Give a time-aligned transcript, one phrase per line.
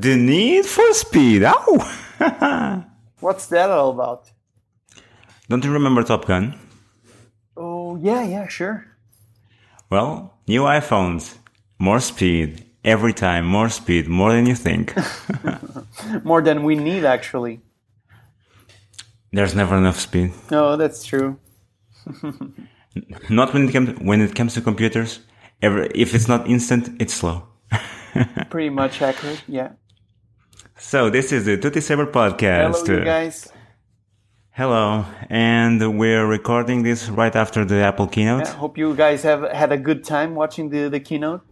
[0.00, 1.42] The Need for Speed.
[1.44, 2.84] Ow!
[3.20, 4.30] What's that all about?
[5.50, 6.58] Don't you remember Top Gun?
[7.54, 8.86] Oh, yeah, yeah, sure.
[9.90, 11.36] Well, new iPhones,
[11.78, 12.64] more speed.
[12.82, 14.94] Every time, more speed, more than you think.
[16.24, 17.60] More than we need, actually.
[19.32, 20.32] There's never enough speed.
[20.50, 21.38] No, that's true.
[23.28, 25.20] Not when it comes when it comes to computers.
[25.60, 27.42] Every, if it's not instant, it's slow.
[28.48, 29.72] Pretty much accurate, yeah.
[30.80, 32.86] So this is the Tutti Saber podcast.
[32.86, 33.52] Hello, you guys.
[34.52, 38.46] Hello, and we're recording this right after the Apple keynote.
[38.46, 41.42] Yeah, hope you guys have had a good time watching the, the keynote.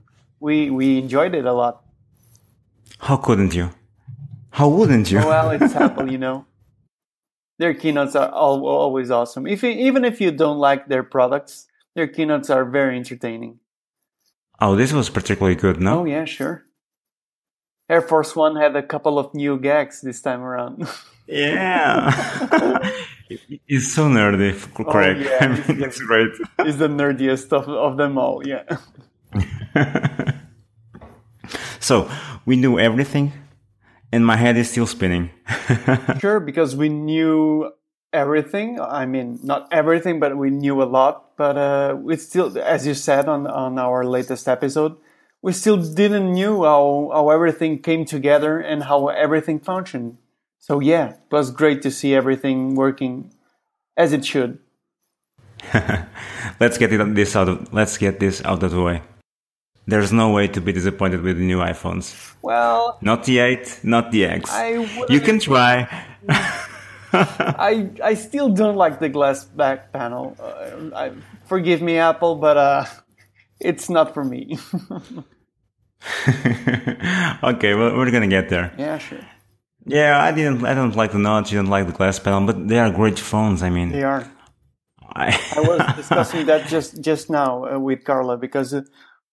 [0.40, 1.84] We we enjoyed it a lot.
[3.00, 3.70] How couldn't you?
[4.50, 5.18] How wouldn't you?
[5.18, 6.46] Well, it's Apple, you know.
[7.58, 9.46] Their keynotes are all, always awesome.
[9.46, 13.58] If you, even if you don't like their products, their keynotes are very entertaining.
[14.60, 16.00] oh, this was particularly good, no?
[16.00, 16.64] Oh yeah, sure.
[17.88, 20.88] Hair Force One had a couple of new gags this time around.
[21.30, 22.08] Yeah.
[23.68, 25.20] it's so nerdy, f- correct.
[25.20, 26.30] yeah, I mean, it's great.
[26.60, 28.40] it's the nerdiest of, of them all.
[28.48, 28.64] Yeah.
[31.80, 32.10] So
[32.46, 33.32] we knew everything,
[34.12, 35.30] and my head is still spinning.
[36.18, 37.70] Sure, because we knew
[38.12, 38.80] everything.
[38.80, 41.36] I mean, not everything, but we knew a lot.
[41.36, 44.96] But uh, we still, as you said on on our latest episode,
[45.42, 50.18] we still didn't knew how how everything came together and how everything functioned.
[50.58, 53.32] So yeah, it was great to see everything working
[53.96, 54.58] as it should.
[56.60, 59.02] let's get it, this out of let's get this out of the way.
[59.86, 62.34] There's no way to be disappointed with the new iPhones.
[62.42, 64.52] Well, Not the 8, not the X.
[65.08, 65.88] You can try.
[67.12, 70.36] I I still don't like the glass back panel.
[70.38, 71.12] Uh, I,
[71.46, 72.84] forgive me, Apple, but uh,
[73.60, 74.58] it's not for me.
[77.42, 78.72] okay, well, we're gonna get there.
[78.78, 79.18] yeah, sure,
[79.84, 80.64] Yeah, I didn't.
[80.64, 81.52] I don't like the notch.
[81.52, 83.62] You don't like the glass panel, but they are great phones.
[83.62, 84.30] I mean, they are.
[85.02, 88.82] I, I was discussing that just just now uh, with Carla because uh,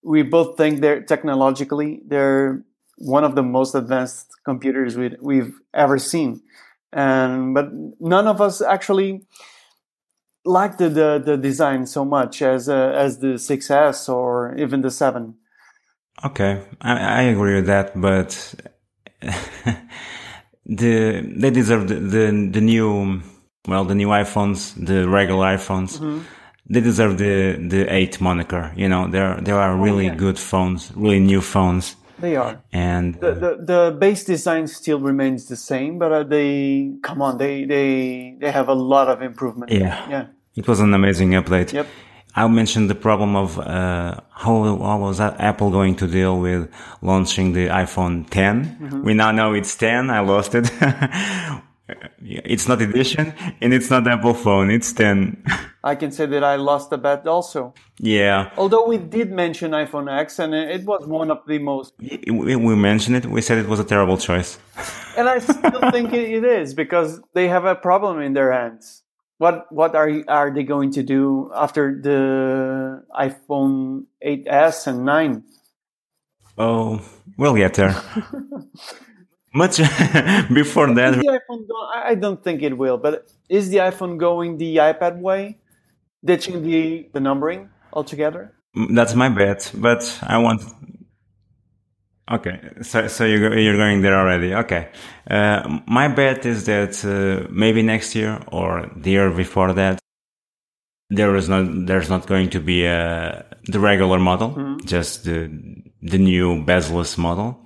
[0.02, 2.64] we both think they're technologically they're
[2.98, 6.40] one of the most advanced computers we, we've ever seen,
[6.92, 7.68] and but
[8.00, 9.26] none of us actually
[10.46, 14.90] like the, the, the design so much as uh, as the 6S or even the
[14.90, 15.34] 7.
[16.24, 18.54] okay, I, I agree with that, but
[20.66, 23.20] the they deserve the, the the new
[23.68, 25.98] well the new iPhones, the regular iPhones.
[25.98, 26.20] Mm-hmm.
[26.68, 28.72] They deserve the the eight moniker.
[28.76, 30.18] You know, there there are really Oh, yeah.
[30.18, 32.60] good phones, really new phones, They are.
[32.72, 37.38] and The, the the base design still remains the same, but uh, they come on,
[37.38, 39.70] they they they have a lot of improvement.
[39.70, 40.08] Yeah.
[40.10, 40.26] yeah,
[40.56, 41.72] It was an amazing update.
[41.72, 41.86] Yep.
[42.34, 46.70] I mentioned the problem of uh, how, how was that Apple going to deal with
[47.00, 48.78] launching the iPhone 10.
[48.80, 49.02] Mm-hmm.
[49.04, 50.10] We now know it's 10.
[50.10, 50.70] I lost it.
[52.20, 54.70] it's not edition and it's not Apple phone.
[54.70, 55.44] It's 10.
[55.84, 57.72] I can say that I lost the bet also.
[57.98, 58.50] yeah.
[58.58, 63.16] Although we did mention iPhone X, and it was one of the most, We, mentioned
[63.16, 63.26] it.
[63.26, 64.58] We said it was a terrible choice.
[65.16, 69.04] and I still think it is because they have a problem in their hands.
[69.38, 75.44] What what are are they going to do after the iPhone 8s and 9?
[76.58, 77.02] Oh,
[77.36, 77.94] we'll get there.
[79.54, 79.76] Much
[80.52, 84.18] before that, the iPhone go- I I don't think it will, but is the iPhone
[84.18, 85.58] going the iPad way,
[86.24, 88.52] ditching the, the numbering altogether?
[88.76, 90.62] Mm, that's my bet, but I want.
[92.28, 94.52] Okay, so so you're you're going there already.
[94.52, 94.88] Okay,
[95.30, 100.00] uh, my bet is that uh, maybe next year or the year before that,
[101.08, 105.48] there is not there's not going to be uh, the regular model, just the
[106.02, 107.60] the new bezel-less model,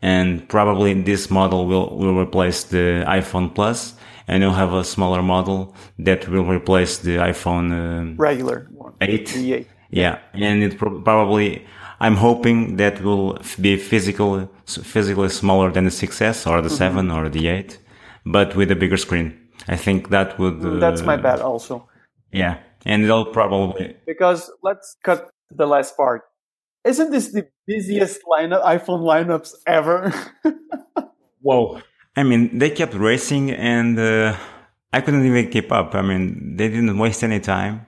[0.00, 3.94] and probably this model will will replace the iPhone Plus,
[4.28, 7.72] and you'll have a smaller model that will replace the iPhone.
[7.72, 8.94] um Regular one.
[9.00, 9.36] eight.
[9.36, 9.66] 8.
[9.92, 11.66] Yeah, and it prob- probably
[12.00, 17.08] I'm hoping that will be physical, physically smaller than the 6S or the Mm-hmm.
[17.08, 17.78] 7 or the 8,
[18.24, 19.36] but with a bigger screen.
[19.68, 20.64] I think that would.
[20.64, 21.86] Uh, That's my bet also.
[22.32, 23.94] Yeah, and it'll probably.
[24.06, 26.22] Because let's cut to the last part.
[26.84, 30.14] Isn't this the busiest lineup iPhone lineups ever?
[31.42, 31.80] Whoa!
[32.16, 34.34] I mean, they kept racing, and uh,
[34.92, 35.94] I couldn't even keep up.
[35.94, 37.84] I mean, they didn't waste any time.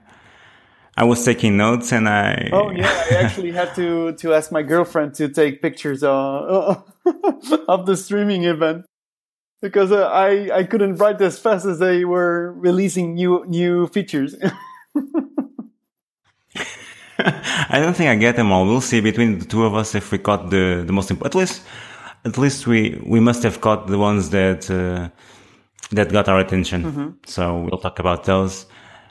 [0.95, 2.49] I was taking notes, and I.
[2.53, 6.81] oh yeah, I actually had to to ask my girlfriend to take pictures uh,
[7.67, 8.85] of the streaming event
[9.61, 14.35] because uh, I I couldn't write as fast as they were releasing new new features.
[17.19, 18.65] I don't think I get them all.
[18.65, 21.35] We'll see between the two of us if we got the, the most important.
[21.35, 21.63] At least
[22.25, 25.09] at least we we must have caught the ones that uh,
[25.91, 26.83] that got our attention.
[26.83, 27.09] Mm-hmm.
[27.25, 28.65] So we'll talk about those.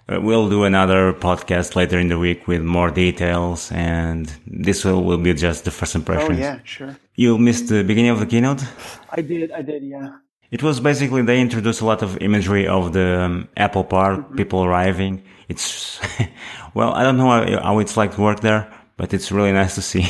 [0.09, 5.03] Uh, we'll do another podcast later in the week with more details, and this will,
[5.05, 6.39] will be just the first impressions.
[6.39, 6.97] Oh yeah, sure.
[7.15, 8.63] You missed the beginning of the keynote.
[9.11, 9.53] I did.
[9.53, 9.83] I did.
[9.85, 10.17] Yeah.
[10.51, 14.37] It was basically they introduced a lot of imagery of the um, Apple Park, Mm-hmm.
[14.37, 15.23] people arriving.
[15.49, 16.01] It's
[16.75, 19.75] well, I don't know how, how it's like to work there, but it's really nice
[19.77, 20.07] to see.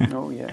[0.12, 0.50] Oh yeah.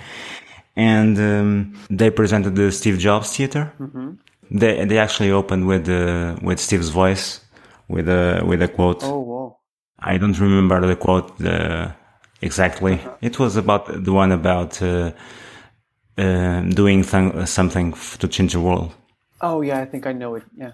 [0.76, 3.72] and um, they presented the Steve Jobs Theater.
[3.80, 4.12] Mm-hmm.
[4.52, 7.40] They they actually opened with uh, with Steve's voice,
[7.88, 9.04] with a with a quote.
[9.04, 9.58] Oh whoa.
[10.00, 11.92] I don't remember the quote uh,
[12.42, 12.94] exactly.
[12.96, 13.16] Uh-huh.
[13.22, 15.12] It was about the one about uh,
[16.18, 18.94] uh, doing th- something f- to change the world,
[19.42, 20.44] Oh yeah, I think I know it.
[20.56, 20.72] Yeah.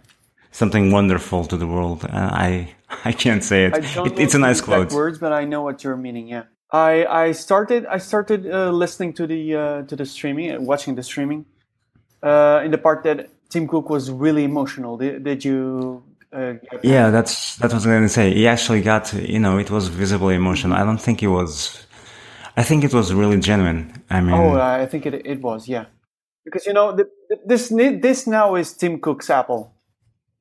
[0.52, 2.06] something wonderful to the world.
[2.06, 2.76] Uh, I
[3.10, 3.78] I can't say it.
[3.78, 4.92] It it's a nice quote.
[4.94, 6.28] words, but I know what you're meaning.
[6.30, 6.44] Yeah.
[6.72, 10.96] I I started I started uh, listening to the uh, to the streaming, uh, watching
[10.96, 11.46] the streaming,
[12.22, 14.98] uh, in the part that Tim Cook was really emotional.
[14.98, 16.04] Did, did you?
[16.34, 16.54] Uh,
[16.84, 18.34] Yeah, that's that was going to say.
[18.34, 20.74] He actually got you know it was visibly emotional.
[20.82, 21.86] I don't think it was.
[22.58, 24.04] I think it was really genuine.
[24.10, 25.68] I mean, Oh, uh, I think it it was.
[25.68, 25.86] Yeah.
[26.46, 27.70] Because you know the, the- this
[28.02, 29.74] this now is Tim Cook's Apple.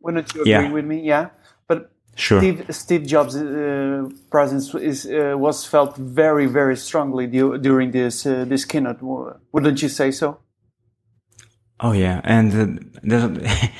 [0.00, 0.73] Wouldn't you agree Yeah.
[0.73, 1.00] with me?
[1.09, 1.29] Yeah.
[1.69, 2.41] But sure.
[2.41, 8.27] Steve Steve Jobs' uh, presence is uh, was felt very very strongly du- during this
[8.27, 9.00] uh, this keynote.
[9.53, 10.38] Wouldn't you say so?
[11.81, 12.53] Oh yeah, and
[13.12, 13.29] uh,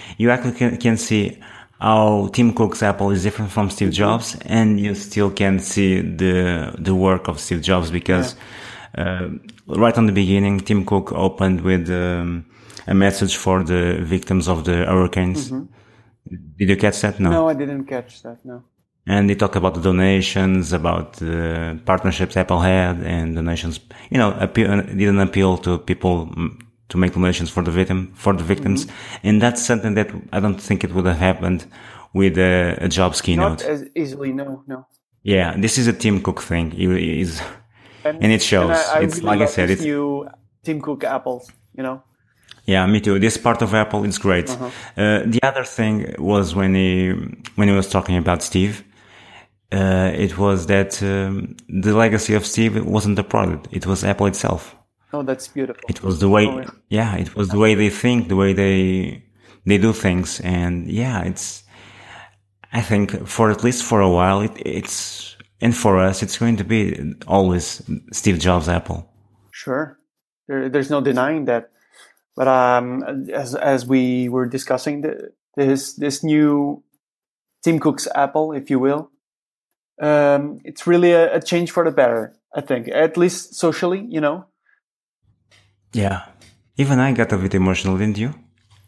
[0.19, 1.39] you actually can, can see
[1.83, 6.75] how Tim Cook's Apple is different from Steve Jobs, and you still can see the
[6.79, 8.37] the work of Steve Jobs because
[8.97, 9.29] uh,
[9.67, 12.45] right on the beginning, Tim Cook opened with um,
[12.87, 15.51] a message for the victims of the hurricanes.
[16.59, 17.19] Did you catch that?
[17.19, 18.39] No, no, I didn't catch that.
[18.45, 18.63] No.
[19.07, 23.81] and they talk about the donations, about the partnerships Apple had, and donations.
[24.11, 26.61] You know, appeal, didn't appeal to people mm,
[26.93, 28.87] to make donations for the victim for the victims,
[29.23, 31.61] and that's something that I don't think it would have happened
[32.13, 33.61] with a, a Jobs keynote.
[33.61, 34.31] Not as easily.
[34.33, 34.87] No, no.
[35.23, 36.67] yeah, this is a Tim Cook thing.
[36.77, 37.41] Is,
[38.05, 38.77] and it shows.
[38.77, 40.29] I, I it's really like I said, it's new
[40.63, 41.51] Tim Cook apples.
[41.77, 42.03] You know.
[42.67, 43.19] Yeah, me too.
[43.19, 44.49] This part of Apple is great.
[44.51, 44.67] Uh-huh.
[45.03, 47.11] Uh, the other thing was when he
[47.57, 48.85] when he was talking about Steve.
[49.73, 54.27] Uh, it was that um, the legacy of Steve wasn't the product; it was Apple
[54.27, 54.77] itself.
[55.13, 55.83] Oh, that's beautiful.
[55.89, 56.71] It was the way, Oh, yeah.
[56.89, 59.25] yeah, it was the way they think, the way they
[59.67, 61.63] they do things, and yeah, it's.
[62.73, 66.57] I think for at least for a while, it, it's and for us, it's going
[66.57, 67.83] to be always
[68.13, 69.07] Steve Jobs Apple.
[69.51, 69.99] Sure,
[70.49, 71.71] there, there's no denying that.
[72.35, 76.83] But um, as as we were discussing the, this this new
[77.63, 79.11] Tim Cook's Apple, if you will,
[80.01, 82.35] um, it's really a, a change for the better.
[82.57, 84.47] I think, at least socially, you know.
[85.95, 86.27] Yeah,
[86.77, 88.35] even I got a bit emotional, didn't you?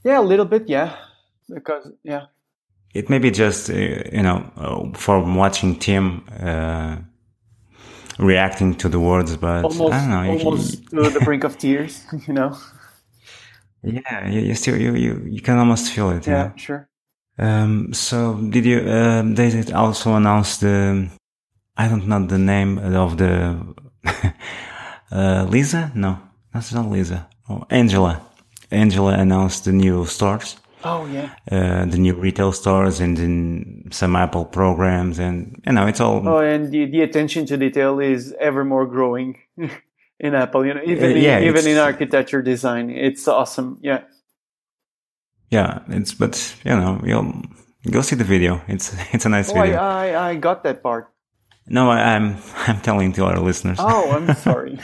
[0.04, 0.96] Yeah, a little bit, yeah.
[1.48, 2.26] Because yeah,
[2.94, 6.96] It may be just, uh, you know, uh, from watching Tim uh,
[8.18, 10.22] reacting to the words, but almost I don't know.
[10.30, 12.56] almost to the brink of tears, you know.
[13.82, 16.26] yeah, you, you still you, you you can almost feel it.
[16.26, 16.52] you Yeah, know?
[16.56, 16.88] sure.
[17.38, 17.92] Um.
[17.94, 18.80] So did you?
[18.90, 19.34] Um.
[19.34, 21.08] they did also announce the.
[21.76, 23.74] I don't know the name of the.
[25.12, 25.92] uh, Lisa?
[25.94, 26.18] No,
[26.54, 27.26] that's not Lisa.
[27.50, 28.22] Oh, Angela.
[28.70, 30.56] Angela announced the new stores.
[30.86, 31.30] Oh yeah.
[31.50, 36.26] uh, the new retail stores and in some Apple programs, and you know, it's all.
[36.28, 39.38] Oh, and the, the attention to detail is ever more growing
[40.20, 40.66] in Apple.
[40.66, 43.78] You know, even Uh, yeah, in, even in architecture design, it's awesome.
[43.82, 44.02] Yeah.
[45.50, 47.42] Yeah, it's but you know, you'll
[47.90, 48.60] go see the video.
[48.68, 49.78] It's it's a nice Oh, I, video.
[49.80, 51.08] I I got that part.
[51.66, 53.78] no, I, I'm I'm telling to our listeners.
[53.80, 54.78] Oh, I'm sorry.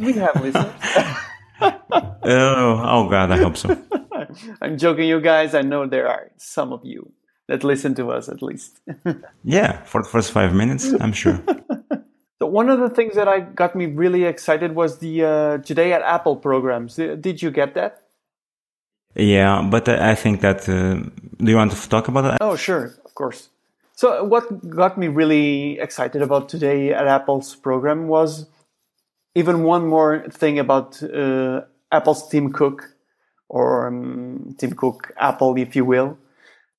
[0.00, 0.72] We have listeners.
[1.60, 3.76] oh, oh God, I hope so.
[4.62, 5.54] I'm joking, you guys.
[5.54, 7.12] I know there are some of you
[7.48, 8.80] that listen to us at least.
[9.44, 11.42] Yeah, for the first five minutes, I'm sure.
[12.38, 15.92] So one of the things that I got me really excited was the uh, Today
[15.92, 16.98] at Apple programs.
[16.98, 18.02] Uh, Did you get that?
[19.14, 20.68] Yeah, but I I think that.
[20.68, 21.02] Uh,
[21.44, 22.38] do you want to talk about that?
[22.40, 23.48] Oh, sure, of course.
[23.94, 28.46] So what got me really excited about Today at Apple's program was
[29.34, 32.94] even one more thing about uh, Apple's Tim Cook,
[33.48, 36.18] or um, Tim Cook Apple, if you will,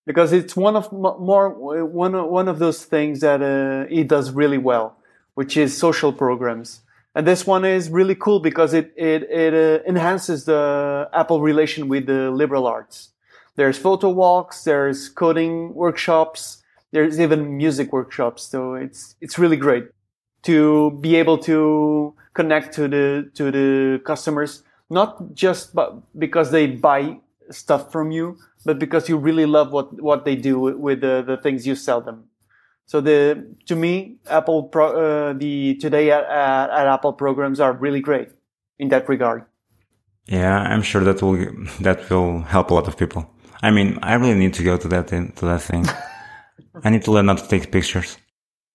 [0.06, 1.50] because it's one of mo- more
[1.86, 4.98] one one of those things that uh, he does really well,
[5.36, 6.82] which is social programs.
[7.14, 11.88] And this one is really cool because it it it uh, enhances the Apple relation
[11.88, 13.10] with the liberal arts.
[13.56, 18.44] There's photo walks, there's coding workshops, there's even music workshops.
[18.44, 19.90] So it's it's really great
[20.44, 26.68] to be able to connect to the to the customers not just but because they
[26.68, 27.18] buy
[27.50, 31.38] stuff from you, but because you really love what what they do with the the
[31.38, 32.26] things you sell them.
[32.86, 37.74] So the to me, Apple pro, uh, the today at, at, at Apple programs are
[37.74, 38.30] really great
[38.80, 39.46] in that regard.
[40.28, 41.38] Yeah, I'm sure that will
[41.80, 43.30] that will help a lot of people.
[43.64, 45.86] I mean, I really need to go to that to that thing.
[46.84, 48.18] I need to learn how to take pictures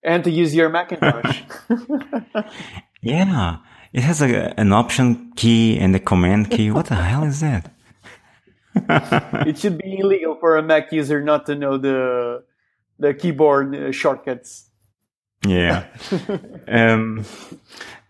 [0.03, 1.41] and to use your Macintosh.
[3.07, 3.57] yeah,
[3.93, 6.71] it has a, an option key and a command key.
[6.71, 7.71] What the hell is that?
[9.47, 12.43] it should be illegal for a Mac user not to know the
[12.99, 14.69] the keyboard uh, shortcuts.
[15.45, 15.85] Yeah.
[16.67, 17.25] um,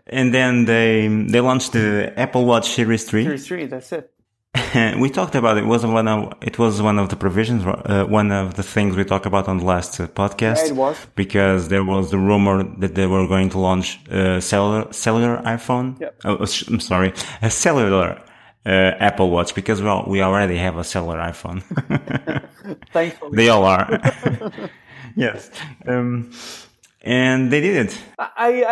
[0.08, 3.24] and then they they launched the Apple Watch Series Three.
[3.24, 4.12] Series Three, that's it.
[5.00, 5.63] we talked about it.
[5.63, 5.68] it.
[5.68, 9.04] was one of it was one of the provisions, uh, one of the things we
[9.04, 10.58] talked about on the last uh, podcast.
[10.58, 14.42] Yeah, it was because there was the rumor that they were going to launch a
[14.42, 16.00] cellular cellular iPhone.
[16.00, 16.22] Yep.
[16.25, 16.38] Oh,
[16.70, 18.22] I'm sorry, a cellular
[18.66, 21.62] uh, Apple Watch because well, we already have a cellular iPhone.
[22.92, 24.00] Thankfully, they all are.
[25.16, 25.50] yes.
[25.88, 26.32] Um,
[27.01, 28.00] and they did it.
[28.20, 28.63] I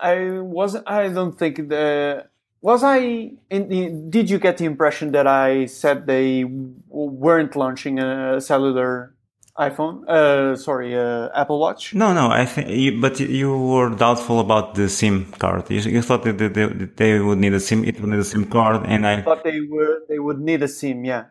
[0.00, 0.88] I I wasn't.
[0.88, 2.26] I don't think the
[2.62, 3.32] was I.
[3.50, 6.44] In, did you get the impression that I said they
[6.88, 9.14] weren't launching a cellular
[9.58, 10.08] iPhone?
[10.08, 11.92] Uh, sorry, uh, Apple Watch.
[11.92, 12.30] No, no.
[12.30, 15.68] I think, but you were doubtful about the SIM card.
[15.70, 16.66] You, you thought that they,
[17.00, 17.84] they, would need a SIM.
[17.84, 20.62] It would need a SIM card, and I, I thought they were they would need
[20.62, 21.04] a SIM.
[21.04, 21.24] Yeah.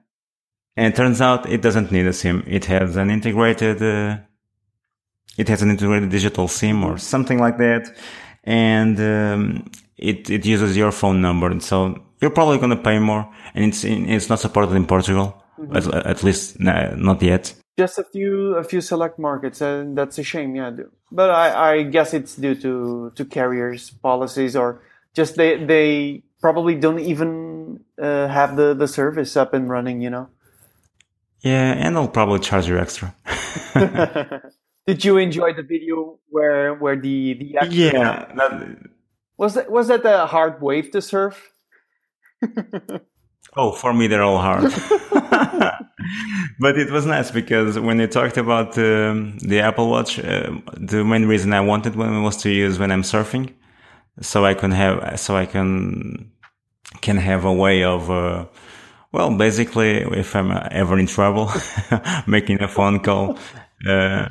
[0.76, 2.44] And it turns out it doesn't need a SIM.
[2.46, 3.82] It has an integrated.
[3.82, 4.18] Uh,
[5.38, 7.96] it has an integrated digital SIM or something like that,
[8.44, 11.48] and um, it it uses your phone number.
[11.48, 14.86] And so you're probably going to pay more, and it's in, it's not supported in
[14.86, 15.76] Portugal, mm-hmm.
[15.76, 17.54] at, at, least nah, not yet.
[17.78, 20.56] Just a few a few select markets, and that's a shame.
[20.56, 20.72] Yeah,
[21.12, 24.82] but I, I guess it's due to to carriers policies or
[25.16, 30.02] just they they probably don't even uh, have the the service up and running.
[30.02, 30.30] You know.
[31.42, 33.16] Yeah, and they'll probably charge you extra.
[34.88, 38.78] Did you enjoy the video where where the the yeah that,
[39.42, 41.52] was that was that a hard wave to surf?
[43.58, 44.72] oh, for me they're all hard,
[46.60, 51.04] but it was nice because when you talked about um, the Apple Watch, uh, the
[51.04, 53.52] main reason I wanted one was to use when I'm surfing,
[54.22, 56.32] so I can have so I can
[57.02, 58.12] can have a way of.
[58.12, 58.46] Uh,
[59.12, 61.52] well, basically, if I'm ever in trouble,
[62.28, 63.38] making a phone call,
[63.86, 64.30] uh,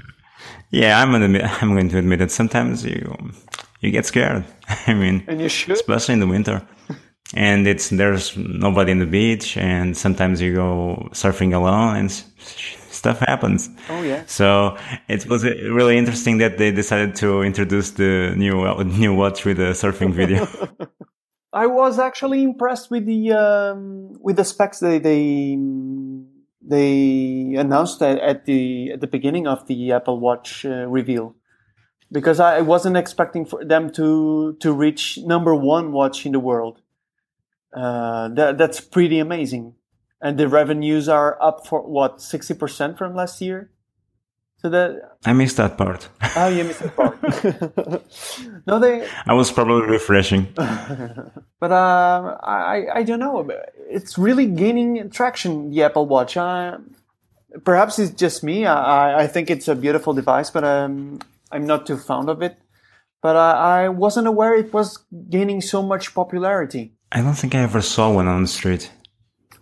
[0.71, 2.31] yeah, I'm admit, I'm going to admit it.
[2.31, 3.33] Sometimes you
[3.81, 4.45] you get scared.
[4.87, 6.63] I mean, and you should, especially in the winter.
[7.35, 12.11] and it's there's nobody in the beach, and sometimes you go surfing alone, and
[12.91, 13.69] stuff happens.
[13.89, 14.25] Oh yeah.
[14.27, 14.77] So
[15.09, 19.73] it was really interesting that they decided to introduce the new new watch with a
[19.73, 20.47] surfing video.
[21.53, 25.59] I was actually impressed with the um, with the specs they they
[26.63, 31.35] they announced at the at the beginning of the Apple Watch uh, reveal,
[32.13, 36.81] because I wasn't expecting for them to to reach number one watch in the world.
[37.75, 39.75] Uh, that that's pretty amazing,
[40.21, 43.71] and the revenues are up for what sixty percent from last year.
[44.59, 46.09] So that I missed that part.
[46.37, 47.19] Oh, you missed that part.
[48.67, 49.09] no, they.
[49.27, 50.49] I was probably refreshing.
[50.55, 53.49] but um, I I don't know.
[53.89, 55.71] It's really gaining traction.
[55.71, 56.37] The Apple Watch.
[56.37, 56.79] Uh,
[57.65, 58.67] perhaps it's just me.
[58.67, 62.59] I I think it's a beautiful device, but um, I'm not too fond of it.
[63.23, 66.95] But I, I wasn't aware it was gaining so much popularity.
[67.13, 68.91] I don't think I ever saw one on the street.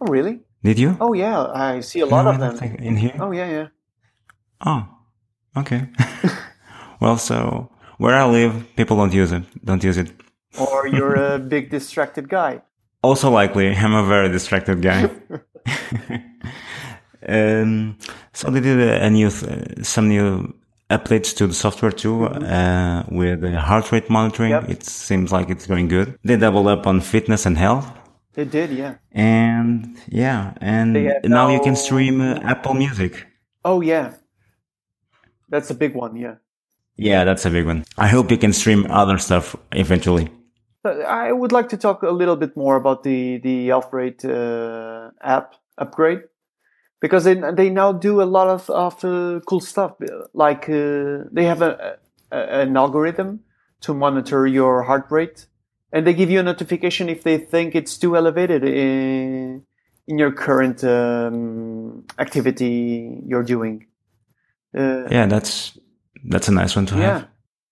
[0.01, 0.41] Oh, really?
[0.63, 0.97] Did you?
[1.01, 1.47] Oh, yeah.
[1.47, 2.77] I see a lot no, of them.
[2.77, 3.17] in here?
[3.19, 3.69] Oh, yeah, yeah.
[4.65, 4.89] Oh,
[5.57, 5.89] okay.
[7.01, 9.43] well, so where I live, people don't use it.
[9.65, 10.13] Don't use it.
[10.59, 12.63] Or you're a big distracted guy.
[13.03, 15.09] Also likely, I'm a very distracted guy.
[17.29, 17.97] um,
[18.33, 20.55] so they did a, a new, th- some new
[20.91, 22.45] updates to the software too, mm-hmm.
[22.45, 24.51] uh, with heart rate monitoring.
[24.51, 24.69] Yep.
[24.69, 26.19] It seems like it's going good.
[26.25, 27.87] They double up on fitness and health.
[28.35, 28.95] They did, yeah.
[29.13, 30.93] And yeah, and
[31.25, 31.55] now no...
[31.55, 33.27] you can stream uh, Apple Music.
[33.65, 34.15] Oh yeah,
[35.49, 36.37] that's a big one, yeah.
[36.97, 37.85] Yeah, that's a big one.
[37.97, 40.31] I hope you can stream other stuff eventually.
[40.85, 45.55] I would like to talk a little bit more about the the Alfred uh, app
[45.77, 46.23] upgrade
[47.01, 49.93] because they they now do a lot of of uh, cool stuff.
[50.35, 51.99] Like uh, they have a,
[52.31, 53.41] a, an algorithm
[53.81, 55.47] to monitor your heart rate,
[55.93, 59.65] and they give you a notification if they think it's too elevated in
[60.07, 63.87] in your current um, activity you're doing.
[64.77, 65.79] Uh, yeah, that's
[66.25, 67.01] that's a nice one to yeah.
[67.01, 67.29] have.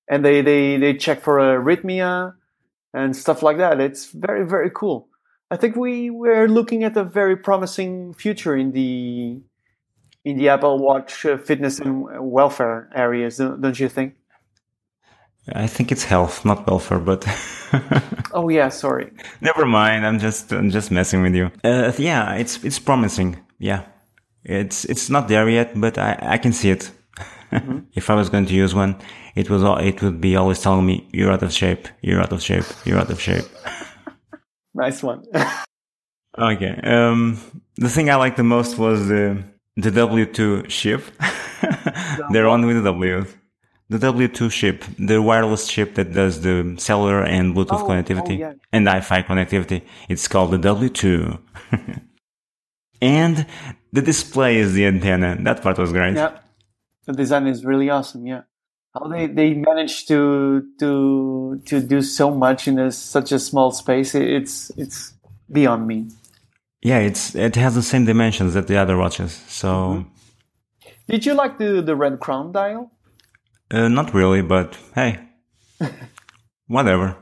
[0.08, 2.34] And they, they, they check for arrhythmia
[2.94, 3.80] and stuff like that.
[3.80, 5.08] It's very, very cool.
[5.50, 9.40] I think we we're looking at a very promising future in the
[10.24, 14.16] in the Apple Watch uh, fitness and welfare areas, don't you think?
[15.54, 17.24] I think it's health, not welfare, but.
[18.32, 19.12] oh yeah, sorry.
[19.40, 20.04] Never mind.
[20.04, 21.52] I'm just I'm just messing with you.
[21.62, 23.38] Uh, yeah, it's it's promising.
[23.60, 23.84] Yeah,
[24.42, 26.90] it's it's not there yet, but I I can see it.
[27.52, 27.78] Mm-hmm.
[27.94, 28.96] if I was going to use one,
[29.36, 32.32] it was all, it would be always telling me you're out of shape, you're out
[32.32, 33.44] of shape, you're out of shape.
[34.76, 35.24] nice one.
[36.38, 36.80] okay.
[36.82, 37.38] Um,
[37.76, 39.42] the thing I liked the most was the
[39.76, 41.02] the W2 chip.
[42.30, 43.26] They're on with the W.
[43.88, 48.40] The W2 chip, the wireless chip that does the cellular and Bluetooth oh, connectivity oh,
[48.40, 48.52] yeah.
[48.72, 49.82] and Wi-Fi connectivity.
[50.08, 51.38] It's called the W2.
[53.00, 53.46] and
[53.92, 55.36] the display is the antenna.
[55.40, 56.16] That part was great.
[56.16, 56.38] Yeah.
[57.04, 58.26] The design is really awesome.
[58.26, 58.42] Yeah.
[58.98, 63.70] How they, they managed to to to do so much in a, such a small
[63.70, 64.14] space.
[64.14, 65.12] It's it's
[65.52, 66.08] beyond me.
[66.80, 69.32] Yeah, it's it has the same dimensions that the other watches.
[69.48, 70.90] So, mm-hmm.
[71.08, 72.90] did you like the the red crown dial?
[73.70, 75.18] Uh, not really, but hey,
[76.68, 77.16] whatever.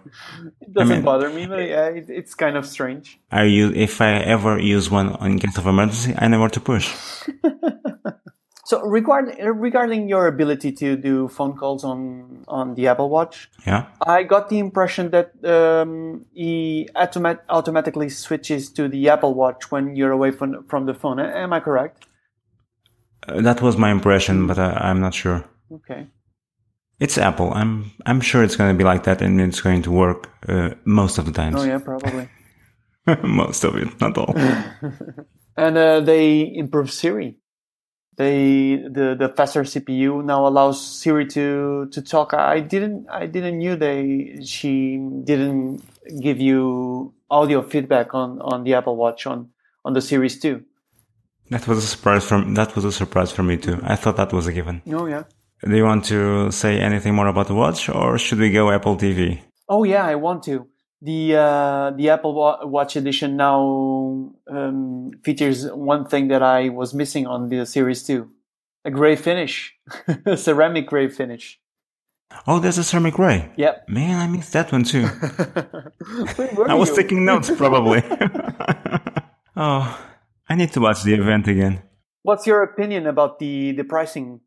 [0.60, 3.18] It doesn't I mean, bother me, but yeah, it, it's kind of strange.
[3.32, 6.60] I use if I ever use one in case of emergency, I know where to
[6.60, 6.94] push.
[8.66, 13.86] so regarding regarding your ability to do phone calls on on the Apple Watch, yeah,
[14.06, 19.96] I got the impression that um, he automat- automatically switches to the Apple Watch when
[19.96, 21.20] you're away from from the phone.
[21.20, 22.06] Am I correct?
[23.28, 25.44] Uh, that was my impression, but I, I'm not sure.
[25.72, 26.06] Okay.
[27.00, 27.52] It's Apple.
[27.52, 30.70] I'm I'm sure it's going to be like that, and it's going to work uh,
[30.84, 31.56] most of the times.
[31.60, 32.28] Oh yeah, probably.
[33.22, 34.34] most of it, not all.
[35.56, 37.36] and uh, they improve Siri.
[38.16, 42.32] They the the faster CPU now allows Siri to to talk.
[42.34, 45.82] I didn't I didn't knew they she didn't
[46.20, 49.50] give you audio feedback on on the Apple Watch on
[49.84, 50.62] on the Series Two.
[51.50, 53.80] That was a surprise from that was a surprise for me too.
[53.82, 54.82] I thought that was a given.
[54.92, 55.24] Oh yeah.
[55.62, 58.96] Do you want to say anything more about the watch, or should we go Apple
[58.96, 59.40] TV?
[59.68, 60.68] Oh yeah, I want to.
[61.04, 62.32] The uh, the Apple
[62.64, 68.30] Watch edition now um, features one thing that I was missing on the Series Two:
[68.86, 69.76] a gray finish,
[70.24, 71.60] a ceramic gray finish.
[72.46, 73.52] Oh, there's a ceramic gray.
[73.56, 73.90] Yep.
[73.90, 75.04] Man, I missed that one too.
[76.66, 76.96] I was you?
[76.96, 78.02] taking notes probably.
[79.56, 80.06] oh,
[80.48, 81.82] I need to watch the event again.
[82.22, 84.40] What's your opinion about the the pricing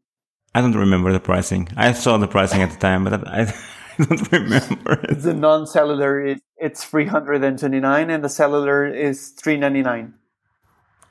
[0.56, 1.70] I don't remember the pricing.
[1.78, 3.54] I saw the pricing at the time, but I,
[4.00, 4.94] I don't remember.
[5.04, 5.22] It.
[5.22, 10.14] The non-cellular is it's three hundred and twenty-nine, and the cellular is three ninety-nine.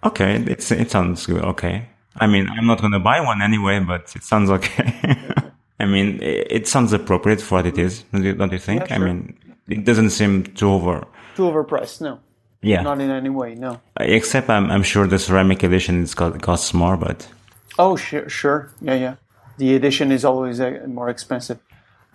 [0.05, 1.43] Okay, it's it sounds good.
[1.43, 5.17] Okay, I mean, I'm not gonna buy one anyway, but it sounds okay.
[5.81, 8.89] I mean, it, sounds appropriate for what it is, don't you, don't you think?
[8.89, 9.09] Yeah, sure.
[9.09, 11.07] I mean, it doesn't seem too over.
[11.35, 12.19] Too overpriced, no.
[12.63, 12.81] Yeah.
[12.81, 13.79] Not in any way, no.
[14.01, 17.29] Except I'm, I'm sure the ceramic edition is costs more, but.
[17.79, 18.73] Oh, sure, sure.
[18.81, 19.15] Yeah, yeah
[19.59, 21.59] the edition is always uh, more expensive.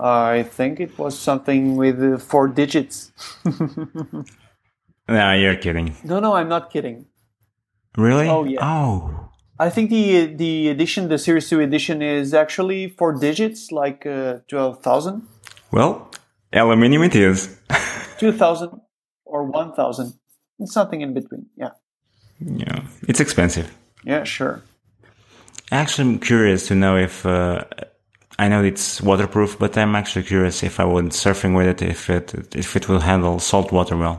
[0.01, 3.11] I think it was something with uh, four digits.
[5.07, 5.95] no, you're kidding.
[6.03, 7.05] No, no, I'm not kidding.
[7.95, 8.27] Really?
[8.27, 8.59] Oh yeah.
[8.61, 9.29] Oh.
[9.59, 14.39] I think the the edition, the Series Two edition, is actually four digits, like uh,
[14.47, 15.27] twelve thousand.
[15.71, 16.09] Well,
[16.51, 17.55] aluminium it is.
[18.17, 18.81] Two thousand
[19.23, 20.13] or one thousand.
[20.59, 21.45] It's something in between.
[21.55, 21.71] Yeah.
[22.39, 23.71] Yeah, it's expensive.
[24.03, 24.63] Yeah, sure.
[25.71, 27.65] Actually, I'm curious to know if uh,
[28.41, 32.10] I know it's waterproof, but I'm actually curious if I went surfing with it, if
[32.10, 34.17] it if it will handle salt water well.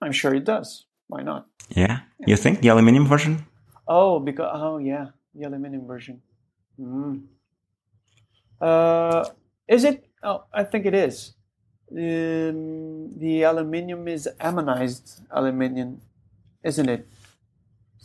[0.00, 0.86] I'm sure it does.
[1.08, 1.48] Why not?
[1.68, 3.44] Yeah, you think the aluminium version?
[3.88, 6.22] Oh, because oh yeah, the aluminium version.
[6.78, 7.26] Mm.
[8.60, 9.24] Uh,
[9.66, 10.06] is it?
[10.22, 11.34] Oh, I think it is.
[11.90, 16.00] Um, the aluminium is anodized aluminium,
[16.62, 17.02] isn't it?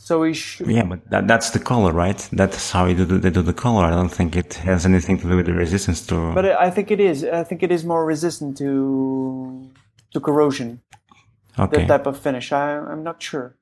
[0.06, 0.68] So we should.
[0.68, 2.16] Yeah, but that, that's the color, right?
[2.30, 3.82] That's how do, they do the color.
[3.82, 6.32] I don't think it has anything to do with the resistance to.
[6.32, 7.24] But I think it is.
[7.24, 9.68] I think it is more resistant to
[10.12, 10.80] to corrosion.
[11.58, 11.78] Okay.
[11.78, 12.52] That type of finish.
[12.52, 13.56] I, I'm not sure.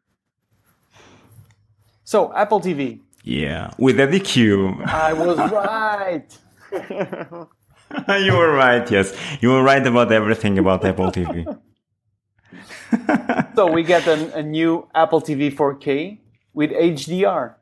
[2.05, 3.01] So Apple TV.
[3.23, 4.83] Yeah, with Eddy Cue.
[4.85, 6.29] I was right.
[8.27, 8.85] you were right.
[8.91, 11.59] Yes, you were right about everything about Apple TV.
[13.57, 16.19] so we get a, a new Apple TV 4K
[16.55, 17.57] with HDR.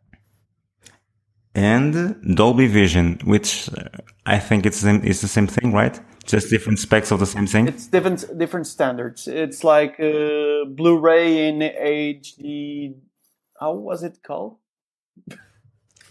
[1.54, 3.88] And Dolby Vision, which uh,
[4.24, 6.00] I think it's is the same thing, right?
[6.24, 7.68] Just different specs of the same thing.
[7.68, 9.28] It's different different standards.
[9.28, 12.94] It's like uh, Blu-ray in HD.
[13.60, 14.56] How was it called?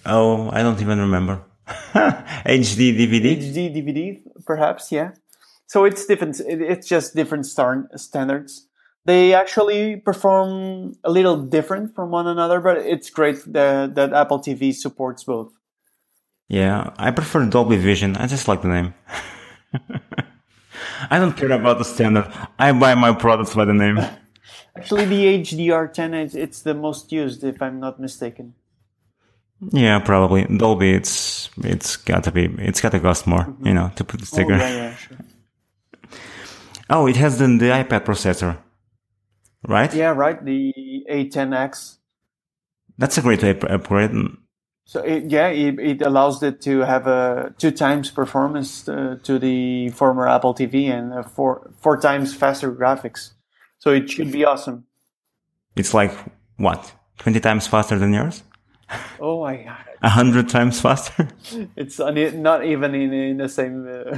[0.05, 1.41] Oh, I don't even remember.
[1.67, 3.37] HD DVD.
[3.37, 4.91] HD DVD, perhaps.
[4.91, 5.11] Yeah.
[5.65, 6.39] So it's different.
[6.45, 8.67] It's just different standards.
[9.05, 14.39] They actually perform a little different from one another, but it's great that, that Apple
[14.39, 15.51] TV supports both.
[16.47, 18.17] Yeah, I prefer Dolby Vision.
[18.17, 18.93] I just like the name.
[21.09, 22.31] I don't care about the standard.
[22.59, 23.97] I buy my products by the name.
[24.75, 28.53] Actually, the HDR10 is it's the most used, if I'm not mistaken.
[29.71, 30.91] Yeah, probably Dolby.
[30.93, 33.67] It's it's got to be it's got to cost more, mm-hmm.
[33.67, 34.53] you know, to put the sticker.
[34.53, 35.17] Oh, yeah, yeah, sure.
[36.89, 38.57] oh, it has the, the iPad processor,
[39.67, 39.93] right?
[39.93, 40.43] Yeah, right.
[40.43, 41.97] The A10X.
[42.97, 44.11] That's a great upgrade.
[44.85, 49.39] So it, yeah, it, it, allows it to have a two times performance uh, to
[49.39, 53.31] the former Apple TV and four four times faster graphics.
[53.79, 54.85] So it should be awesome.
[55.75, 56.11] It's like
[56.57, 58.43] what twenty times faster than yours?
[59.19, 59.85] Oh my god!
[60.01, 61.29] A hundred times faster.
[61.77, 63.87] It's not even in in the same.
[63.87, 64.17] Uh...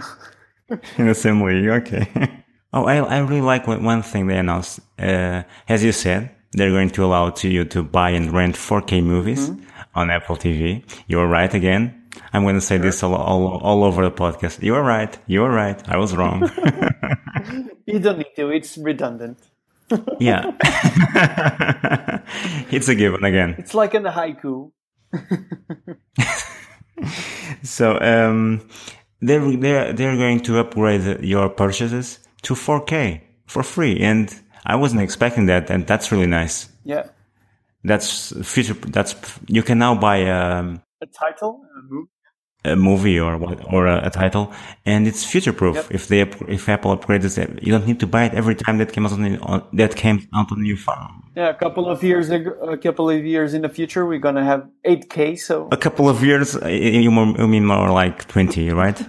[0.98, 2.08] in the same way, okay.
[2.74, 4.80] Oh, I I really like one thing they announced.
[4.98, 9.04] Uh, as you said, they're going to allow to you to buy and rent 4K
[9.04, 9.64] movies mm-hmm.
[9.96, 10.84] on Apple TV.
[11.08, 12.04] You're right again.
[12.32, 12.86] I'm going to say sure.
[12.86, 14.62] this all, all, all over the podcast.
[14.64, 15.18] You are right.
[15.28, 15.82] You are right.
[15.88, 16.50] I was wrong.
[17.86, 18.50] you don't need to.
[18.50, 19.40] It's redundant.
[20.20, 20.52] yeah.
[22.72, 23.56] it's a given again.
[23.58, 24.72] It's like in the haiku.
[27.64, 28.68] so um,
[29.22, 34.00] they're, they're, they're going to upgrade your purchases to 4K for free.
[34.00, 34.34] And
[34.66, 36.70] I wasn't expecting that, and that's really nice.
[36.84, 37.08] Yeah.
[37.84, 38.74] That's future.
[38.74, 39.16] That's
[39.48, 42.10] you can now buy um, a title, a movie,
[42.64, 44.54] a movie or what, or a, a title,
[44.86, 45.76] and it's future proof.
[45.76, 45.86] Yep.
[45.92, 48.94] If they if Apple upgrades it, you don't need to buy it every time that
[48.94, 51.24] comes on, on that came out on the new phone.
[51.36, 54.46] Yeah, a couple of years, ago, a couple of years in the future, we're gonna
[54.46, 55.38] have 8K.
[55.40, 59.02] So a couple of years, you mean more like 20, right?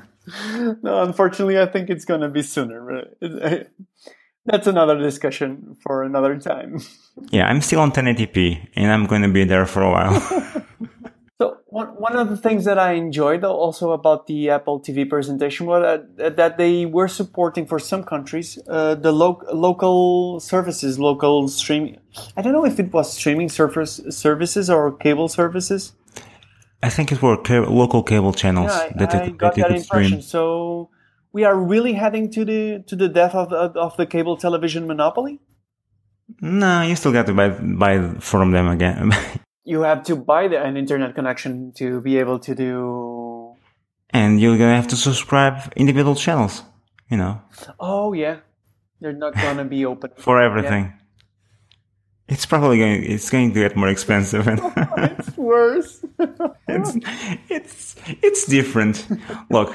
[0.82, 3.08] No, unfortunately, I think it's gonna be sooner
[4.46, 6.80] that's another discussion for another time.
[7.30, 10.20] Yeah, I'm still on 1080p and I'm going to be there for a while.
[11.40, 15.66] so one, one of the things that I enjoyed also about the Apple TV presentation
[15.66, 15.82] was
[16.16, 21.98] that, that they were supporting for some countries uh, the lo- local services, local streaming.
[22.37, 25.94] I don't know if it was streaming service, services or cable services.
[26.85, 29.77] I think it were ca- local cable channels yeah, that, I, it, got that, that
[29.77, 30.20] impression.
[30.20, 30.23] Stream.
[30.23, 30.90] So
[31.33, 34.87] we are really heading to the to the death of the, of the cable television
[34.87, 35.40] monopoly?
[36.40, 39.12] No, you still got to buy buy from them again.
[39.64, 43.55] you have to buy the, an internet connection to be able to do.
[44.11, 46.62] And you're gonna have to subscribe individual channels.
[47.11, 47.42] You know.
[47.81, 48.37] Oh yeah,
[49.01, 50.85] they're not gonna be open for everything.
[50.85, 51.01] Yeah.
[52.29, 53.05] It's probably going.
[53.05, 54.61] It's going to get more expensive, and
[55.44, 56.04] worse.
[56.68, 56.96] it's
[57.48, 59.07] it's it's different.
[59.50, 59.70] Look,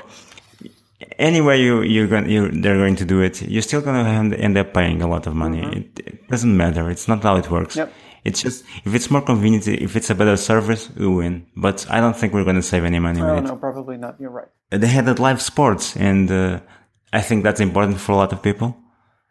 [1.18, 3.42] anyway you you're going you they're going to do it.
[3.42, 5.62] You're still going to end up paying a lot of money.
[5.62, 5.78] Mm-hmm.
[5.78, 6.90] it, it, doesn't matter.
[6.90, 7.76] It's not how it works.
[7.76, 7.92] Yep.
[8.26, 11.46] it's just if it's more convenient if it's a better service we win.
[11.56, 14.20] But i don't think we're going to save any money no, with no probably not.
[14.20, 14.52] You're right.
[14.70, 16.60] They had that live sports and uh,
[17.20, 18.70] i think that's important for a lot of people.